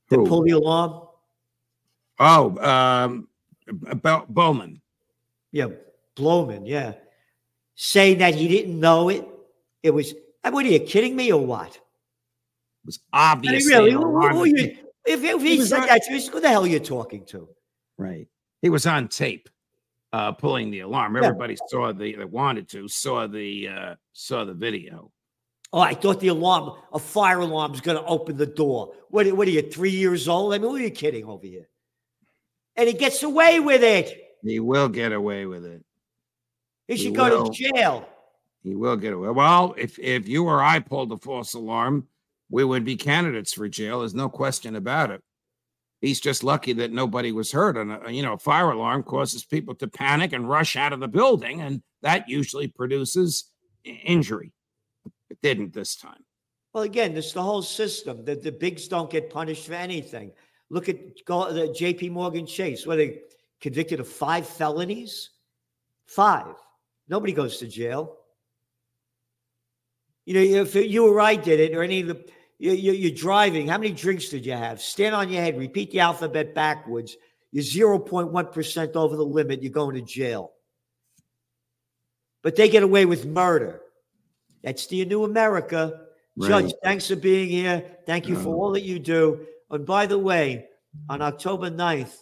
That 0.09 0.25
pulled 0.25 0.45
the 0.45 0.51
alarm. 0.51 1.07
Oh, 2.19 2.57
um, 2.57 3.27
Bo- 4.01 4.25
Bowman. 4.27 4.81
Yeah, 5.51 5.67
Blowman. 6.15 6.67
Yeah, 6.67 6.93
saying 7.75 8.19
that 8.19 8.35
he 8.35 8.47
didn't 8.47 8.79
know 8.79 9.09
it. 9.09 9.27
It 9.83 9.91
was. 9.91 10.13
What 10.43 10.65
are 10.65 10.69
you 10.69 10.79
kidding 10.79 11.15
me 11.15 11.31
or 11.31 11.45
what? 11.45 11.75
It 11.75 11.81
was 12.85 12.99
obvious. 13.11 13.67
really? 13.67 13.91
Who, 13.91 14.29
who- 14.29 14.45
you, 14.45 14.77
if, 15.05 15.23
if 15.23 15.41
he, 15.41 15.57
He 15.57 15.61
said 15.65 15.81
on- 15.81 15.87
that 15.87 16.03
to 16.03 16.11
me, 16.13 16.25
who 16.27 16.39
the 16.39 16.49
hell 16.49 16.63
are 16.63 16.67
you 16.67 16.79
talking 16.79 17.25
to? 17.27 17.49
Right. 17.97 18.27
He 18.61 18.69
was 18.69 18.85
on 18.85 19.07
tape, 19.07 19.49
uh, 20.13 20.31
pulling 20.33 20.71
the 20.71 20.81
alarm. 20.81 21.15
Yeah. 21.15 21.23
Everybody 21.25 21.57
saw 21.67 21.91
the 21.93 22.15
that 22.15 22.29
wanted 22.29 22.69
to 22.69 22.87
saw 22.87 23.27
the 23.27 23.67
uh, 23.67 23.95
saw 24.13 24.45
the 24.45 24.53
video. 24.53 25.11
Oh, 25.71 25.79
I 25.79 25.93
thought 25.93 26.19
the 26.19 26.29
alarm, 26.29 26.77
a 26.93 26.97
fire 26.99 27.39
alarm, 27.39 27.73
is 27.75 27.81
going 27.81 27.97
to 27.97 28.03
open 28.05 28.37
the 28.37 28.47
door. 28.47 28.93
What, 29.09 29.31
what 29.33 29.47
are 29.47 29.51
you, 29.51 29.61
three 29.61 29.91
years 29.91 30.27
old? 30.27 30.51
I 30.53 30.57
mean, 30.57 30.67
who 30.67 30.75
are 30.77 30.79
you 30.79 30.89
kidding 30.89 31.25
over 31.25 31.45
here? 31.45 31.69
And 32.75 32.87
he 32.87 32.93
gets 32.93 33.21
away 33.21 33.59
with 33.59 33.83
it. 33.83 34.28
He 34.43 34.59
will 34.59 34.89
get 34.89 35.11
away 35.11 35.45
with 35.45 35.65
it. 35.65 35.83
He 36.87 36.95
He 36.95 37.03
should 37.03 37.15
go 37.15 37.43
will. 37.43 37.51
to 37.51 37.71
jail. 37.73 38.09
He 38.63 38.75
will 38.75 38.95
get 38.97 39.13
away. 39.13 39.29
Well, 39.29 39.75
if 39.77 39.97
if 39.99 40.27
you 40.27 40.45
or 40.45 40.61
I 40.61 40.79
pulled 40.79 41.11
a 41.11 41.17
false 41.17 41.53
alarm, 41.53 42.07
we 42.49 42.63
would 42.63 42.83
be 42.83 42.95
candidates 42.95 43.53
for 43.53 43.67
jail. 43.69 43.99
There's 43.99 44.15
no 44.15 44.29
question 44.29 44.75
about 44.75 45.11
it. 45.11 45.21
He's 46.01 46.19
just 46.19 46.43
lucky 46.43 46.73
that 46.73 46.91
nobody 46.91 47.31
was 47.31 47.51
hurt. 47.51 47.77
And 47.77 47.91
a, 47.91 48.11
you 48.11 48.21
know, 48.21 48.33
a 48.33 48.37
fire 48.37 48.71
alarm 48.71 49.03
causes 49.03 49.43
people 49.43 49.75
to 49.75 49.87
panic 49.87 50.33
and 50.33 50.49
rush 50.49 50.75
out 50.75 50.93
of 50.93 50.99
the 50.99 51.07
building, 51.07 51.61
and 51.61 51.81
that 52.01 52.29
usually 52.29 52.67
produces 52.67 53.51
injury. 53.83 54.51
It 55.29 55.37
didn't 55.41 55.73
this 55.73 55.95
time. 55.95 56.23
Well, 56.73 56.83
again, 56.83 57.13
this 57.13 57.33
the 57.33 57.41
whole 57.41 57.61
system. 57.61 58.23
The, 58.23 58.35
the 58.35 58.51
bigs 58.51 58.87
don't 58.87 59.09
get 59.09 59.29
punished 59.29 59.67
for 59.67 59.73
anything. 59.73 60.31
Look 60.69 60.87
at 60.87 60.97
go, 61.25 61.51
the 61.51 61.69
uh, 61.69 61.73
J.P. 61.73 62.09
Morgan 62.09 62.45
Chase, 62.45 62.85
where 62.85 62.97
they 62.97 63.21
convicted 63.61 63.99
of 63.99 64.07
five 64.07 64.47
felonies. 64.47 65.29
Five. 66.05 66.55
Nobody 67.07 67.33
goes 67.33 67.57
to 67.57 67.67
jail. 67.67 68.17
You 70.25 70.33
know, 70.35 70.61
if 70.61 70.75
you 70.75 71.07
or 71.07 71.19
I 71.19 71.35
did 71.35 71.59
it, 71.59 71.75
or 71.75 71.81
any 71.81 72.01
of 72.01 72.07
the 72.07 72.25
you, 72.59 72.73
you, 72.73 72.91
you're 72.91 73.11
driving. 73.15 73.67
How 73.67 73.77
many 73.77 73.91
drinks 73.91 74.29
did 74.29 74.45
you 74.45 74.53
have? 74.53 74.81
Stand 74.81 75.15
on 75.15 75.29
your 75.29 75.41
head. 75.41 75.57
Repeat 75.57 75.91
the 75.91 76.01
alphabet 76.01 76.53
backwards. 76.53 77.15
You're 77.51 77.63
zero 77.63 77.97
point 77.97 78.31
one 78.31 78.47
percent 78.47 78.95
over 78.95 79.15
the 79.15 79.25
limit. 79.25 79.63
You're 79.63 79.71
going 79.71 79.95
to 79.95 80.01
jail. 80.01 80.51
But 82.43 82.55
they 82.55 82.69
get 82.69 82.83
away 82.83 83.05
with 83.05 83.25
murder. 83.25 83.81
That's 84.63 84.85
the 84.87 85.03
new 85.05 85.23
America. 85.23 86.01
Judge, 86.41 86.73
thanks 86.83 87.07
for 87.07 87.17
being 87.17 87.49
here. 87.49 87.83
Thank 88.05 88.27
you 88.29 88.35
for 88.37 88.55
all 88.55 88.71
that 88.71 88.83
you 88.83 88.97
do. 88.97 89.45
And 89.69 89.85
by 89.85 90.05
the 90.05 90.17
way, 90.17 90.67
on 91.09 91.21
October 91.21 91.69
9th, 91.69 92.15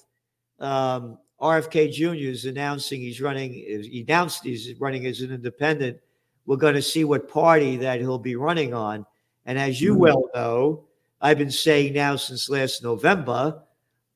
um, 0.59 1.19
RFK 1.41 1.91
Jr. 1.91 2.29
is 2.29 2.45
announcing 2.45 3.01
he's 3.01 3.21
running, 3.21 3.53
he 3.53 4.05
announced 4.07 4.43
he's 4.43 4.73
running 4.79 5.05
as 5.05 5.21
an 5.21 5.31
independent. 5.31 5.99
We're 6.45 6.57
going 6.57 6.75
to 6.75 6.81
see 6.81 7.03
what 7.03 7.29
party 7.29 7.77
that 7.77 7.99
he'll 7.99 8.17
be 8.17 8.35
running 8.35 8.73
on. 8.73 9.05
And 9.45 9.59
as 9.59 9.81
you 9.81 9.93
Mhm. 9.93 9.99
well 9.99 10.29
know, 10.33 10.85
I've 11.21 11.37
been 11.37 11.51
saying 11.51 11.93
now 11.93 12.15
since 12.15 12.49
last 12.49 12.83
November 12.83 13.61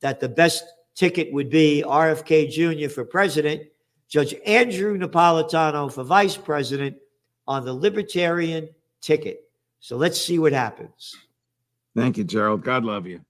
that 0.00 0.20
the 0.20 0.28
best 0.28 0.64
ticket 0.94 1.32
would 1.32 1.48
be 1.50 1.82
RFK 1.82 2.46
Jr. 2.48 2.88
for 2.88 3.04
president, 3.04 3.62
Judge 4.08 4.34
Andrew 4.44 4.98
Napolitano 4.98 5.90
for 5.90 6.04
vice 6.04 6.36
president 6.36 6.96
on 7.46 7.64
the 7.64 7.72
Libertarian 7.72 8.68
ticket. 9.00 9.48
So 9.80 9.96
let's 9.96 10.20
see 10.20 10.38
what 10.38 10.52
happens. 10.52 11.16
Thank 11.96 12.18
you, 12.18 12.24
Gerald. 12.24 12.62
God 12.62 12.84
love 12.84 13.06
you. 13.06 13.20